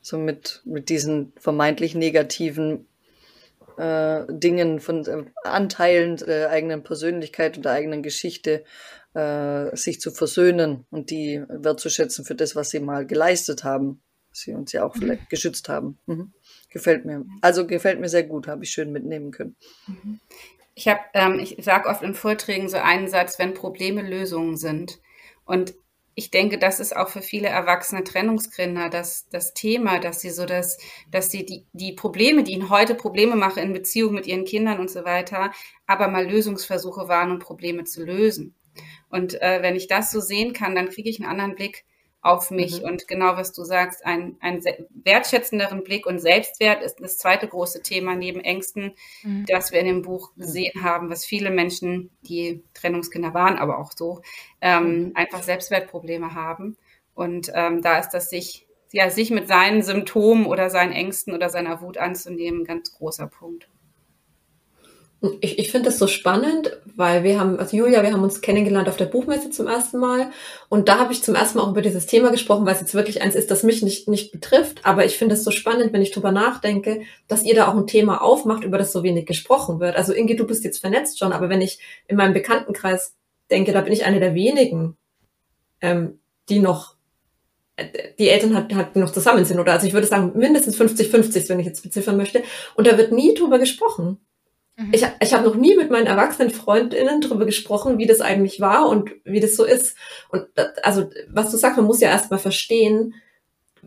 So 0.00 0.16
mit, 0.18 0.62
mit 0.64 0.90
diesen 0.90 1.32
vermeintlich 1.36 1.94
negativen 1.94 2.86
äh, 3.78 4.22
Dingen 4.28 4.78
von 4.78 5.04
äh, 5.06 5.24
Anteilen 5.42 6.16
der 6.16 6.50
eigenen 6.50 6.84
Persönlichkeit 6.84 7.56
und 7.56 7.64
der 7.64 7.72
eigenen 7.72 8.02
Geschichte 8.02 8.64
äh, 9.14 9.74
sich 9.74 10.00
zu 10.00 10.12
versöhnen 10.12 10.86
und 10.90 11.10
die 11.10 11.42
wertzuschätzen 11.48 12.24
für 12.24 12.36
das, 12.36 12.54
was 12.54 12.70
sie 12.70 12.80
mal 12.80 13.06
geleistet 13.06 13.64
haben. 13.64 14.00
Sie 14.30 14.52
uns 14.52 14.72
ja 14.72 14.84
auch 14.84 14.94
mhm. 14.94 15.00
vielleicht 15.00 15.30
geschützt 15.30 15.68
haben. 15.68 15.98
Mhm. 16.06 16.32
Gefällt 16.70 17.06
mir. 17.06 17.24
Also 17.40 17.66
gefällt 17.66 17.98
mir 17.98 18.08
sehr 18.08 18.24
gut, 18.24 18.46
habe 18.46 18.62
ich 18.62 18.70
schön 18.70 18.92
mitnehmen 18.92 19.32
können. 19.32 19.56
Ich 20.74 20.88
habe, 20.88 21.00
ähm, 21.14 21.38
ich 21.38 21.56
sage 21.64 21.88
oft 21.88 22.02
in 22.02 22.14
Vorträgen 22.14 22.68
so 22.68 22.78
einen 22.78 23.08
Satz, 23.08 23.38
wenn 23.38 23.54
Probleme 23.54 24.02
Lösungen 24.02 24.56
sind. 24.56 25.00
Und 25.44 25.74
ich 26.16 26.30
denke, 26.30 26.58
das 26.58 26.80
ist 26.80 26.94
auch 26.96 27.08
für 27.08 27.22
viele 27.22 27.48
erwachsene 27.48 28.04
Trennungskinder 28.04 28.88
das, 28.88 29.28
das 29.30 29.52
Thema, 29.52 29.98
dass 29.98 30.20
sie 30.20 30.30
so 30.30 30.46
das, 30.46 30.78
dass 31.10 31.30
sie 31.30 31.44
die, 31.44 31.66
die 31.72 31.92
Probleme, 31.92 32.44
die 32.44 32.52
ihnen 32.52 32.70
heute 32.70 32.94
Probleme 32.94 33.34
machen 33.34 33.62
in 33.62 33.72
Beziehung 33.72 34.14
mit 34.14 34.26
ihren 34.26 34.44
Kindern 34.44 34.78
und 34.78 34.90
so 34.90 35.04
weiter, 35.04 35.52
aber 35.86 36.08
mal 36.08 36.28
Lösungsversuche 36.28 37.08
waren, 37.08 37.32
um 37.32 37.38
Probleme 37.40 37.84
zu 37.84 38.04
lösen. 38.04 38.54
Und 39.08 39.40
äh, 39.42 39.60
wenn 39.62 39.76
ich 39.76 39.88
das 39.88 40.10
so 40.10 40.20
sehen 40.20 40.52
kann, 40.52 40.74
dann 40.74 40.88
kriege 40.88 41.10
ich 41.10 41.20
einen 41.20 41.30
anderen 41.30 41.54
Blick 41.56 41.84
auf 42.24 42.50
mich. 42.50 42.80
Mhm. 42.80 42.88
Und 42.88 43.08
genau 43.08 43.36
was 43.36 43.52
du 43.52 43.64
sagst, 43.64 44.04
ein, 44.04 44.36
ein 44.40 44.62
wertschätzenderen 45.04 45.84
Blick 45.84 46.06
und 46.06 46.18
Selbstwert 46.18 46.82
ist 46.82 47.00
das 47.00 47.18
zweite 47.18 47.46
große 47.46 47.82
Thema 47.82 48.16
neben 48.16 48.40
Ängsten, 48.40 48.94
mhm. 49.22 49.44
das 49.46 49.72
wir 49.72 49.80
in 49.80 49.86
dem 49.86 50.02
Buch 50.02 50.32
gesehen 50.36 50.82
haben, 50.82 51.10
was 51.10 51.26
viele 51.26 51.50
Menschen, 51.50 52.10
die 52.22 52.64
Trennungskinder 52.72 53.34
waren, 53.34 53.58
aber 53.58 53.78
auch 53.78 53.92
so, 53.94 54.22
ähm, 54.62 55.08
mhm. 55.08 55.12
einfach 55.14 55.42
Selbstwertprobleme 55.42 56.34
haben. 56.34 56.76
Und 57.14 57.52
ähm, 57.54 57.82
da 57.82 57.98
ist 57.98 58.10
das 58.10 58.30
sich, 58.30 58.66
ja, 58.90 59.10
sich 59.10 59.30
mit 59.30 59.46
seinen 59.46 59.82
Symptomen 59.82 60.46
oder 60.46 60.70
seinen 60.70 60.92
Ängsten 60.92 61.34
oder 61.34 61.50
seiner 61.50 61.82
Wut 61.82 61.98
anzunehmen, 61.98 62.62
ein 62.62 62.64
ganz 62.64 62.94
großer 62.94 63.26
Punkt. 63.26 63.68
Ich, 65.40 65.58
ich 65.58 65.70
finde 65.70 65.86
das 65.86 65.98
so 65.98 66.06
spannend, 66.06 66.76
weil 66.96 67.24
wir 67.24 67.40
haben, 67.40 67.58
also 67.58 67.76
Julia, 67.76 68.02
wir 68.02 68.12
haben 68.12 68.22
uns 68.22 68.40
kennengelernt 68.40 68.88
auf 68.88 68.96
der 68.96 69.06
Buchmesse 69.06 69.50
zum 69.50 69.66
ersten 69.66 69.98
Mal 69.98 70.30
und 70.68 70.88
da 70.88 70.98
habe 70.98 71.12
ich 71.12 71.22
zum 71.22 71.34
ersten 71.34 71.58
Mal 71.58 71.64
auch 71.64 71.70
über 71.70 71.82
dieses 71.82 72.06
Thema 72.06 72.30
gesprochen, 72.30 72.66
weil 72.66 72.74
es 72.74 72.80
jetzt 72.80 72.94
wirklich 72.94 73.22
eins 73.22 73.34
ist, 73.34 73.50
das 73.50 73.62
mich 73.62 73.82
nicht, 73.82 74.06
nicht 74.08 74.32
betrifft, 74.32 74.80
aber 74.84 75.04
ich 75.06 75.16
finde 75.16 75.34
es 75.34 75.44
so 75.44 75.50
spannend, 75.50 75.92
wenn 75.92 76.02
ich 76.02 76.10
drüber 76.10 76.30
nachdenke, 76.30 77.02
dass 77.26 77.42
ihr 77.42 77.54
da 77.54 77.68
auch 77.68 77.76
ein 77.76 77.86
Thema 77.86 78.22
aufmacht, 78.22 78.64
über 78.64 78.76
das 78.76 78.92
so 78.92 79.02
wenig 79.02 79.24
gesprochen 79.24 79.80
wird. 79.80 79.96
Also 79.96 80.12
Inge, 80.12 80.36
du 80.36 80.46
bist 80.46 80.62
jetzt 80.62 80.80
vernetzt 80.80 81.18
schon, 81.18 81.32
aber 81.32 81.48
wenn 81.48 81.62
ich 81.62 81.78
in 82.06 82.16
meinem 82.16 82.34
Bekanntenkreis 82.34 83.14
denke, 83.50 83.72
da 83.72 83.80
bin 83.80 83.92
ich 83.92 84.04
eine 84.04 84.20
der 84.20 84.34
wenigen, 84.34 84.96
ähm, 85.80 86.18
die 86.48 86.58
noch 86.58 86.96
äh, 87.76 87.86
die 88.18 88.28
Eltern 88.28 88.54
halt, 88.54 88.74
halt 88.74 88.96
noch 88.96 89.10
zusammen 89.10 89.44
sind 89.44 89.58
oder 89.58 89.72
also 89.72 89.86
ich 89.86 89.94
würde 89.94 90.06
sagen 90.06 90.32
mindestens 90.34 90.78
50-50, 90.78 91.48
wenn 91.48 91.60
ich 91.60 91.66
jetzt 91.66 91.82
beziffern 91.82 92.16
möchte 92.16 92.42
und 92.74 92.86
da 92.86 92.98
wird 92.98 93.12
nie 93.12 93.34
drüber 93.34 93.58
gesprochen. 93.58 94.18
Mhm. 94.76 94.92
Ich, 94.92 95.06
ich 95.20 95.34
habe 95.34 95.44
noch 95.44 95.54
nie 95.54 95.76
mit 95.76 95.90
meinen 95.90 96.06
erwachsenen 96.06 96.50
Freundinnen 96.50 97.20
darüber 97.20 97.46
gesprochen, 97.46 97.98
wie 97.98 98.06
das 98.06 98.20
eigentlich 98.20 98.60
war 98.60 98.88
und 98.88 99.10
wie 99.24 99.40
das 99.40 99.56
so 99.56 99.64
ist. 99.64 99.96
Und 100.30 100.46
das, 100.54 100.78
also, 100.82 101.10
was 101.28 101.50
du 101.50 101.56
sagst, 101.56 101.76
man 101.76 101.86
muss 101.86 102.00
ja 102.00 102.08
erstmal 102.08 102.40
verstehen, 102.40 103.14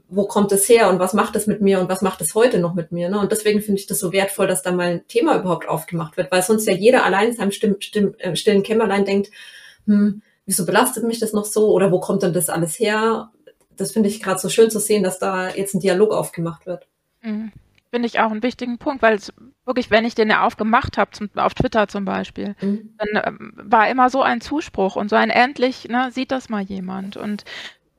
wo 0.09 0.25
kommt 0.25 0.51
es 0.53 0.69
her 0.69 0.89
und 0.89 0.99
was 0.99 1.13
macht 1.13 1.35
es 1.35 1.47
mit 1.47 1.59
mir 1.59 1.81
und 1.81 1.89
was 1.89 2.01
macht 2.01 2.21
es 2.21 2.33
heute 2.35 2.59
noch 2.59 2.73
mit 2.73 2.91
mir. 2.93 3.09
Ne? 3.09 3.19
Und 3.19 3.31
deswegen 3.31 3.61
finde 3.61 3.81
ich 3.81 3.87
das 3.87 3.99
so 3.99 4.13
wertvoll, 4.13 4.47
dass 4.47 4.61
da 4.61 4.71
mal 4.71 4.87
ein 4.87 5.07
Thema 5.07 5.37
überhaupt 5.37 5.67
aufgemacht 5.67 6.15
wird, 6.15 6.31
weil 6.31 6.41
sonst 6.41 6.65
ja 6.67 6.73
jeder 6.73 7.03
allein 7.03 7.29
in 7.29 7.35
seinem 7.35 7.51
stimm, 7.51 7.75
stimm, 7.79 8.15
äh, 8.19 8.35
stillen 8.35 8.63
Kämmerlein 8.63 9.03
denkt, 9.03 9.31
hm, 9.85 10.21
wieso 10.45 10.65
belastet 10.65 11.03
mich 11.03 11.19
das 11.19 11.33
noch 11.33 11.45
so 11.45 11.71
oder 11.71 11.91
wo 11.91 11.99
kommt 11.99 12.23
denn 12.23 12.31
das 12.31 12.47
alles 12.47 12.79
her? 12.79 13.31
Das 13.75 13.91
finde 13.91 14.07
ich 14.07 14.21
gerade 14.21 14.39
so 14.39 14.47
schön 14.47 14.69
zu 14.69 14.79
sehen, 14.79 15.03
dass 15.03 15.19
da 15.19 15.49
jetzt 15.49 15.73
ein 15.73 15.81
Dialog 15.81 16.13
aufgemacht 16.13 16.65
wird. 16.65 16.87
Mhm 17.21 17.51
finde 17.91 18.07
ich 18.07 18.19
auch 18.19 18.31
einen 18.31 18.43
wichtigen 18.43 18.77
Punkt, 18.77 19.01
weil 19.01 19.15
es 19.15 19.33
wirklich, 19.65 19.91
wenn 19.91 20.05
ich 20.05 20.15
den 20.15 20.29
ja 20.29 20.43
aufgemacht 20.45 20.97
habe, 20.97 21.11
auf 21.35 21.53
Twitter 21.53 21.87
zum 21.87 22.05
Beispiel, 22.05 22.55
mhm. 22.61 22.95
dann 22.97 23.23
ähm, 23.25 23.53
war 23.55 23.89
immer 23.89 24.09
so 24.09 24.21
ein 24.21 24.41
Zuspruch 24.41 24.95
und 24.95 25.09
so 25.09 25.15
ein 25.15 25.29
endlich, 25.29 25.87
ne, 25.87 26.11
sieht 26.11 26.31
das 26.31 26.49
mal 26.49 26.63
jemand. 26.63 27.17
Und 27.17 27.43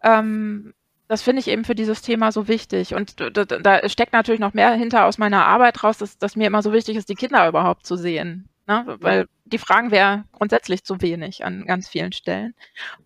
ähm, 0.03 0.75
das 1.09 1.23
finde 1.23 1.41
ich 1.41 1.49
eben 1.49 1.65
für 1.65 1.75
dieses 1.75 2.03
Thema 2.03 2.33
so 2.33 2.49
wichtig. 2.49 2.95
Und 2.95 3.19
da, 3.19 3.45
da, 3.45 3.89
steckt 3.89 4.13
natürlich 4.13 4.41
noch 4.41 4.55
mehr 4.55 4.73
hinter 4.73 5.07
aus 5.07 5.19
meiner 5.19 5.47
Arbeit 5.47 5.83
raus, 5.83 5.99
dass, 5.99 6.19
dass 6.19 6.37
mir 6.37 6.47
immer 6.47 6.63
so 6.63 6.73
wichtig 6.73 6.97
ist, 6.97 7.09
die 7.09 7.15
Kinder 7.15 7.49
überhaupt 7.49 7.87
zu 7.87 7.97
sehen. 7.97 8.49
Ne? 8.67 8.85
Weil 9.01 9.27
die 9.47 9.57
Fragen 9.57 9.91
wäre 9.91 10.25
grundsätzlich 10.33 10.85
zu 10.85 11.01
wenig 11.01 11.47
an 11.47 11.65
ganz 11.65 11.89
vielen 11.89 12.13
Stellen. 12.13 12.55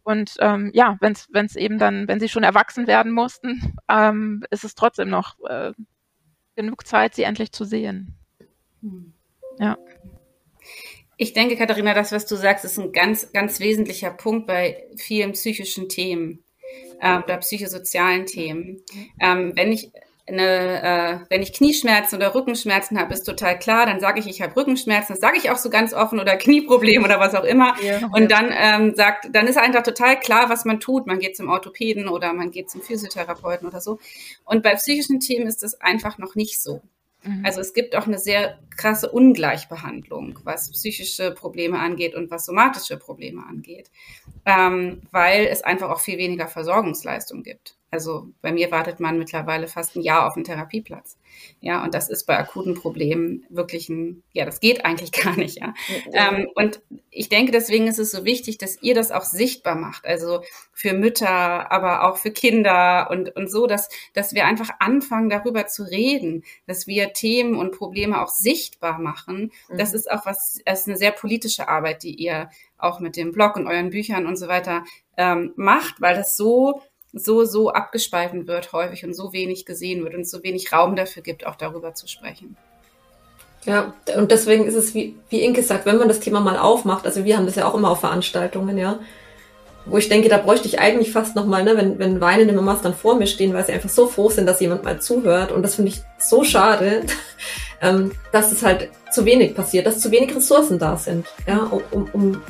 Und 0.02 0.34
ähm, 0.40 0.72
ja, 0.74 0.98
wenn 1.00 1.12
es 1.12 1.56
eben 1.56 1.78
dann, 1.78 2.08
wenn 2.08 2.18
sie 2.18 2.28
schon 2.28 2.42
erwachsen 2.42 2.88
werden 2.88 3.12
mussten, 3.12 3.76
ähm, 3.88 4.44
ist 4.50 4.64
es 4.64 4.74
trotzdem 4.74 5.08
noch 5.08 5.38
äh, 5.48 5.72
genug 6.54 6.86
Zeit, 6.86 7.14
sie 7.14 7.22
endlich 7.22 7.52
zu 7.52 7.64
sehen. 7.64 8.14
Hm. 8.82 9.12
Ja. 9.58 9.78
Ich 11.16 11.32
denke, 11.32 11.56
Katharina, 11.56 11.94
das, 11.94 12.12
was 12.12 12.26
du 12.26 12.36
sagst, 12.36 12.64
ist 12.64 12.78
ein 12.78 12.92
ganz, 12.92 13.32
ganz 13.32 13.60
wesentlicher 13.60 14.10
Punkt 14.10 14.46
bei 14.46 14.86
vielen 14.96 15.32
psychischen 15.32 15.88
Themen 15.88 16.42
äh, 17.00 17.18
oder 17.18 17.36
psychosozialen 17.38 18.26
Themen. 18.26 18.82
Ähm, 19.20 19.52
wenn 19.54 19.72
ich 19.72 19.92
eine, 20.26 20.82
äh, 20.82 21.18
wenn 21.30 21.42
ich 21.42 21.52
Knieschmerzen 21.52 22.16
oder 22.16 22.34
Rückenschmerzen 22.34 22.98
habe, 22.98 23.12
ist 23.12 23.24
total 23.24 23.58
klar, 23.58 23.86
dann 23.86 24.00
sage 24.00 24.20
ich, 24.20 24.28
ich 24.28 24.40
habe 24.40 24.54
Rückenschmerzen, 24.54 25.14
das 25.14 25.20
sage 25.20 25.36
ich 25.36 25.50
auch 25.50 25.56
so 25.56 25.68
ganz 25.68 25.92
offen 25.92 26.20
oder 26.20 26.36
Knieproblem 26.38 27.02
oder 27.02 27.18
was 27.18 27.34
auch 27.34 27.44
immer. 27.44 27.74
Ja, 27.82 28.06
und 28.12 28.22
ja. 28.22 28.28
dann 28.28 28.50
ähm, 28.56 28.94
sagt, 28.94 29.28
dann 29.32 29.46
ist 29.48 29.58
einfach 29.58 29.82
total 29.82 30.18
klar, 30.20 30.48
was 30.48 30.64
man 30.64 30.80
tut. 30.80 31.06
Man 31.06 31.18
geht 31.18 31.36
zum 31.36 31.48
Orthopäden 31.48 32.08
oder 32.08 32.32
man 32.32 32.50
geht 32.50 32.70
zum 32.70 32.82
Physiotherapeuten 32.82 33.66
oder 33.66 33.80
so. 33.80 33.98
Und 34.44 34.62
bei 34.62 34.74
psychischen 34.76 35.18
Themen 35.18 35.46
ist 35.46 35.62
das 35.62 35.80
einfach 35.80 36.18
noch 36.18 36.36
nicht 36.36 36.62
so. 36.62 36.82
Mhm. 37.24 37.42
Also 37.44 37.60
es 37.60 37.72
gibt 37.74 37.96
auch 37.96 38.06
eine 38.06 38.18
sehr 38.18 38.58
krasse 38.76 39.10
Ungleichbehandlung, 39.10 40.38
was 40.44 40.70
psychische 40.70 41.32
Probleme 41.32 41.78
angeht 41.78 42.14
und 42.14 42.30
was 42.30 42.46
somatische 42.46 42.96
Probleme 42.96 43.44
angeht, 43.44 43.90
ähm, 44.46 45.02
weil 45.10 45.46
es 45.46 45.62
einfach 45.62 45.90
auch 45.90 46.00
viel 46.00 46.18
weniger 46.18 46.46
Versorgungsleistung 46.46 47.42
gibt 47.42 47.76
Also 47.92 48.28
bei 48.40 48.52
mir 48.52 48.70
wartet 48.70 49.00
man 49.00 49.18
mittlerweile 49.18 49.68
fast 49.68 49.96
ein 49.96 50.00
Jahr 50.00 50.26
auf 50.26 50.34
einen 50.34 50.44
Therapieplatz. 50.44 51.18
Ja, 51.60 51.84
und 51.84 51.92
das 51.92 52.08
ist 52.08 52.24
bei 52.24 52.38
akuten 52.38 52.72
Problemen 52.72 53.44
wirklich 53.50 53.90
ein, 53.90 54.22
ja, 54.32 54.46
das 54.46 54.60
geht 54.60 54.86
eigentlich 54.86 55.12
gar 55.24 55.36
nicht, 55.36 55.58
ja. 55.60 55.74
Ähm, 56.14 56.48
und 56.54 56.80
ich 57.10 57.28
denke, 57.28 57.52
deswegen 57.52 57.86
ist 57.86 57.98
es 57.98 58.10
so 58.10 58.24
wichtig, 58.24 58.56
dass 58.56 58.80
ihr 58.80 58.94
das 58.94 59.12
auch 59.12 59.24
sichtbar 59.24 59.74
macht. 59.74 60.06
Also 60.06 60.40
für 60.72 60.94
Mütter, 60.94 61.70
aber 61.70 62.08
auch 62.08 62.16
für 62.16 62.30
Kinder 62.30 63.08
und, 63.10 63.36
und 63.36 63.50
so, 63.50 63.66
dass, 63.66 63.90
dass 64.14 64.32
wir 64.32 64.46
einfach 64.46 64.70
anfangen, 64.78 65.28
darüber 65.28 65.66
zu 65.66 65.82
reden, 65.82 66.44
dass 66.66 66.86
wir 66.86 67.12
Themen 67.12 67.56
und 67.56 67.76
Probleme 67.76 68.22
auch 68.22 68.30
sichtbar 68.30 68.98
machen. 68.98 69.52
Mhm. 69.68 69.76
Das 69.76 69.92
ist 69.92 70.10
auch 70.10 70.24
was, 70.24 70.60
es 70.64 70.80
ist 70.80 70.88
eine 70.88 70.96
sehr 70.96 71.12
politische 71.12 71.68
Arbeit, 71.68 72.04
die 72.04 72.14
ihr 72.14 72.48
auch 72.78 73.00
mit 73.00 73.16
dem 73.16 73.32
Blog 73.32 73.56
und 73.56 73.66
euren 73.66 73.90
Büchern 73.90 74.26
und 74.26 74.36
so 74.36 74.48
weiter 74.48 74.82
ähm, 75.18 75.52
macht, 75.56 76.00
weil 76.00 76.16
das 76.16 76.38
so 76.38 76.80
so, 77.12 77.44
so 77.44 77.70
abgespalten 77.70 78.46
wird 78.46 78.72
häufig 78.72 79.04
und 79.04 79.14
so 79.14 79.32
wenig 79.32 79.66
gesehen 79.66 80.04
wird 80.04 80.14
und 80.14 80.26
so 80.26 80.42
wenig 80.42 80.72
Raum 80.72 80.96
dafür 80.96 81.22
gibt, 81.22 81.46
auch 81.46 81.56
darüber 81.56 81.94
zu 81.94 82.08
sprechen. 82.08 82.56
Ja, 83.64 83.94
und 84.16 84.30
deswegen 84.32 84.66
ist 84.66 84.74
es, 84.74 84.94
wie, 84.94 85.14
wie 85.28 85.40
Inke 85.40 85.62
sagt, 85.62 85.86
wenn 85.86 85.98
man 85.98 86.08
das 86.08 86.20
Thema 86.20 86.40
mal 86.40 86.58
aufmacht, 86.58 87.06
also 87.06 87.24
wir 87.24 87.36
haben 87.36 87.46
das 87.46 87.54
ja 87.54 87.66
auch 87.66 87.74
immer 87.74 87.90
auf 87.90 88.00
Veranstaltungen, 88.00 88.76
ja, 88.76 88.98
wo 89.84 89.98
ich 89.98 90.08
denke, 90.08 90.28
da 90.28 90.38
bräuchte 90.38 90.68
ich 90.68 90.78
eigentlich 90.78 91.12
fast 91.12 91.36
nochmal, 91.36 91.64
ne, 91.64 91.76
wenn, 91.76 91.98
wenn 91.98 92.20
weinende 92.20 92.54
Mamas 92.54 92.82
dann 92.82 92.94
vor 92.94 93.16
mir 93.16 93.26
stehen, 93.26 93.52
weil 93.52 93.64
sie 93.64 93.72
einfach 93.72 93.88
so 93.88 94.06
froh 94.06 94.30
sind, 94.30 94.46
dass 94.46 94.60
jemand 94.60 94.84
mal 94.84 95.00
zuhört. 95.00 95.50
Und 95.50 95.62
das 95.62 95.74
finde 95.74 95.90
ich 95.90 96.00
so 96.18 96.44
schade, 96.44 97.02
ähm, 97.80 98.12
dass 98.30 98.52
es 98.52 98.62
halt 98.62 98.90
zu 99.10 99.24
wenig 99.24 99.54
passiert, 99.54 99.86
dass 99.86 100.00
zu 100.00 100.10
wenig 100.10 100.34
Ressourcen 100.34 100.78
da 100.78 100.96
sind, 100.96 101.26
ja, 101.46 101.58
um, 101.64 101.82
um 101.90 102.08
um 102.12 102.42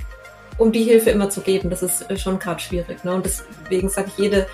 die 0.72 0.84
Hilfe 0.84 1.10
immer 1.10 1.30
zu 1.30 1.40
geben. 1.40 1.70
Das 1.70 1.82
ist 1.82 2.10
äh, 2.10 2.16
schon 2.16 2.38
gerade 2.38 2.60
schwierig. 2.60 3.04
Ne? 3.04 3.14
Und 3.14 3.24
deswegen 3.24 3.88
sage 3.88 4.08
ich, 4.08 4.18
jede, 4.18 4.46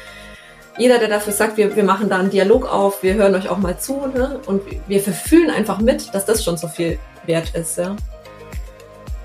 jeder, 0.79 0.99
der 0.99 1.09
dafür 1.09 1.33
sagt, 1.33 1.57
wir, 1.57 1.75
wir 1.75 1.85
machen 1.85 2.09
da 2.09 2.19
einen 2.19 2.31
Dialog 2.31 2.67
auf, 2.67 3.03
wir 3.03 3.15
hören 3.15 3.35
euch 3.35 3.49
auch 3.49 3.59
mal 3.59 3.79
zu 3.79 4.07
ne? 4.07 4.41
und 4.47 4.63
wir 4.87 5.01
verfühlen 5.01 5.51
einfach 5.51 5.81
mit, 5.81 6.15
dass 6.15 6.25
das 6.25 6.45
schon 6.45 6.57
so 6.57 6.69
viel 6.69 6.99
wert 7.27 7.55
ist. 7.55 7.79
Ja, 7.79 7.97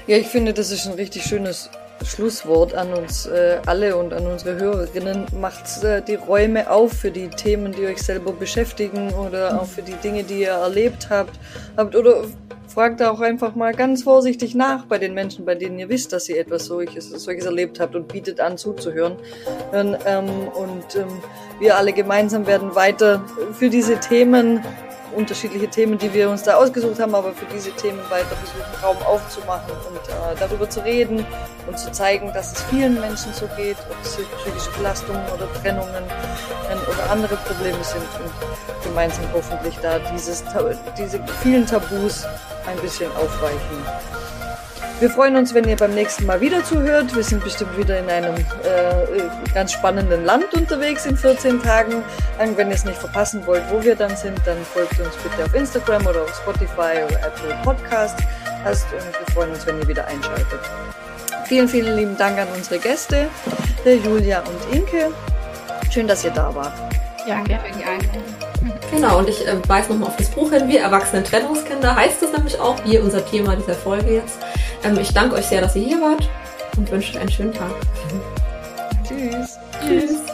ja 0.07 0.17
ich 0.17 0.27
finde, 0.27 0.53
das 0.53 0.71
ist 0.71 0.85
ein 0.87 0.93
richtig 0.93 1.23
schönes 1.23 1.69
Schlusswort 2.05 2.73
an 2.73 2.93
uns 2.93 3.25
äh, 3.25 3.59
alle 3.65 3.95
und 3.95 4.13
an 4.13 4.27
unsere 4.27 4.55
Hörerinnen. 4.59 5.25
Macht 5.39 5.83
äh, 5.83 6.01
die 6.01 6.15
Räume 6.15 6.69
auf 6.69 6.93
für 6.93 7.11
die 7.11 7.29
Themen, 7.29 7.71
die 7.71 7.85
euch 7.85 8.01
selber 8.01 8.33
beschäftigen 8.33 9.13
oder 9.13 9.61
auch 9.61 9.65
für 9.65 9.81
die 9.81 9.95
Dinge, 9.95 10.23
die 10.23 10.41
ihr 10.41 10.49
erlebt 10.49 11.09
habt, 11.09 11.39
habt 11.77 11.95
oder 11.95 12.25
fragt 12.73 13.03
auch 13.03 13.21
einfach 13.21 13.55
mal 13.55 13.73
ganz 13.73 14.03
vorsichtig 14.03 14.55
nach 14.55 14.85
bei 14.85 14.97
den 14.97 15.13
Menschen, 15.13 15.45
bei 15.45 15.53
denen 15.53 15.77
ihr 15.77 15.89
wisst, 15.89 16.11
dass 16.11 16.27
ihr 16.27 16.39
etwas 16.39 16.65
solches, 16.65 17.09
solches 17.09 17.45
erlebt 17.45 17.79
habt 17.79 17.95
und 17.95 18.07
bietet 18.07 18.39
an 18.39 18.57
zuzuhören. 18.57 19.15
Und, 19.71 19.97
ähm, 20.05 20.47
und 20.55 20.95
ähm, 20.95 21.21
wir 21.59 21.77
alle 21.77 21.93
gemeinsam 21.93 22.47
werden 22.47 22.73
weiter 22.73 23.23
für 23.53 23.69
diese 23.69 23.99
Themen 23.99 24.63
unterschiedliche 25.13 25.67
Themen, 25.67 25.97
die 25.97 26.13
wir 26.13 26.29
uns 26.29 26.43
da 26.43 26.55
ausgesucht 26.55 26.99
haben, 26.99 27.15
aber 27.15 27.33
für 27.33 27.45
diese 27.53 27.71
Themen 27.71 27.99
weiter 28.09 28.35
versuchen, 28.35 28.83
Raum 28.83 28.97
aufzumachen 29.05 29.71
und 29.87 29.97
äh, 30.09 30.39
darüber 30.39 30.69
zu 30.69 30.83
reden 30.83 31.25
und 31.67 31.77
zu 31.77 31.91
zeigen, 31.91 32.31
dass 32.33 32.53
es 32.53 32.63
vielen 32.63 32.99
Menschen 32.99 33.33
so 33.33 33.47
geht, 33.55 33.77
ob 33.89 33.97
es 34.03 34.17
psychische 34.43 34.71
Belastungen 34.77 35.23
oder 35.33 35.51
Trennungen 35.61 36.03
äh, 36.03 36.91
oder 36.91 37.11
andere 37.11 37.35
Probleme 37.37 37.83
sind 37.83 38.03
und 38.23 38.83
gemeinsam 38.83 39.25
hoffentlich 39.33 39.77
da 39.81 39.99
dieses, 40.13 40.43
diese 40.97 41.19
vielen 41.41 41.65
Tabus 41.65 42.25
ein 42.67 42.77
bisschen 42.81 43.11
aufweichen. 43.15 44.22
Wir 45.03 45.09
freuen 45.09 45.35
uns, 45.35 45.53
wenn 45.53 45.67
ihr 45.67 45.75
beim 45.75 45.93
nächsten 45.93 46.25
Mal 46.25 46.39
wieder 46.39 46.63
zuhört. 46.63 47.13
Wir 47.13 47.23
sind 47.23 47.43
bestimmt 47.43 47.77
wieder 47.77 47.99
in 47.99 48.09
einem 48.09 48.35
äh, 48.35 49.53
ganz 49.53 49.73
spannenden 49.73 50.23
Land 50.23 50.53
unterwegs 50.53 51.05
in 51.05 51.17
14 51.17 51.61
Tagen. 51.61 52.01
Wenn 52.55 52.69
ihr 52.69 52.75
es 52.75 52.85
nicht 52.85 52.99
verpassen 52.99 53.45
wollt, 53.45 53.63
wo 53.69 53.83
wir 53.83 53.97
dann 53.97 54.15
sind, 54.15 54.39
dann 54.45 54.55
folgt 54.63 54.97
uns 55.01 55.13
bitte 55.17 55.43
auf 55.43 55.53
Instagram 55.53 56.07
oder 56.07 56.21
auf 56.21 56.33
Spotify 56.33 57.03
oder 57.05 57.17
Apple 57.17 57.53
Podcast. 57.65 58.17
Hast 58.63 58.85
und 58.93 59.01
wir 59.01 59.33
freuen 59.33 59.49
uns, 59.49 59.67
wenn 59.67 59.77
ihr 59.77 59.87
wieder 59.89 60.07
einschaltet. 60.07 60.61
Vielen, 61.47 61.67
vielen 61.67 61.97
lieben 61.97 62.15
Dank 62.15 62.39
an 62.39 62.47
unsere 62.55 62.79
Gäste, 62.79 63.27
Julia 63.83 64.39
und 64.39 64.73
Inke. 64.73 65.11
Schön, 65.91 66.07
dass 66.07 66.23
ihr 66.23 66.31
da 66.31 66.55
wart. 66.55 66.71
Ja, 67.27 67.43
danke 67.45 67.59
für 67.59 67.77
die 67.77 67.83
Einladung. 67.83 68.23
Genau, 68.89 69.17
und 69.19 69.27
ich 69.27 69.45
äh, 69.45 69.57
weise 69.67 69.91
nochmal 69.91 70.09
auf 70.09 70.15
das 70.15 70.29
Buch 70.29 70.49
hin, 70.51 70.69
Wir 70.69 70.79
Erwachsene 70.79 71.23
Trennungskinder, 71.23 71.93
heißt 71.93 72.23
es 72.23 72.31
nämlich 72.31 72.57
auch, 72.57 72.77
wie 72.85 72.99
unser 72.99 73.25
Thema 73.25 73.57
dieser 73.57 73.73
Folge 73.73 74.13
jetzt. 74.13 74.37
Ähm, 74.83 74.97
ich 74.99 75.13
danke 75.13 75.35
euch 75.35 75.45
sehr, 75.45 75.61
dass 75.61 75.75
ihr 75.75 75.83
hier 75.83 76.01
wart 76.01 76.29
und 76.77 76.89
wünsche 76.91 77.19
einen 77.19 77.31
schönen 77.31 77.53
Tag. 77.53 77.71
Tschüss. 79.07 79.59
Tschüss. 79.81 80.32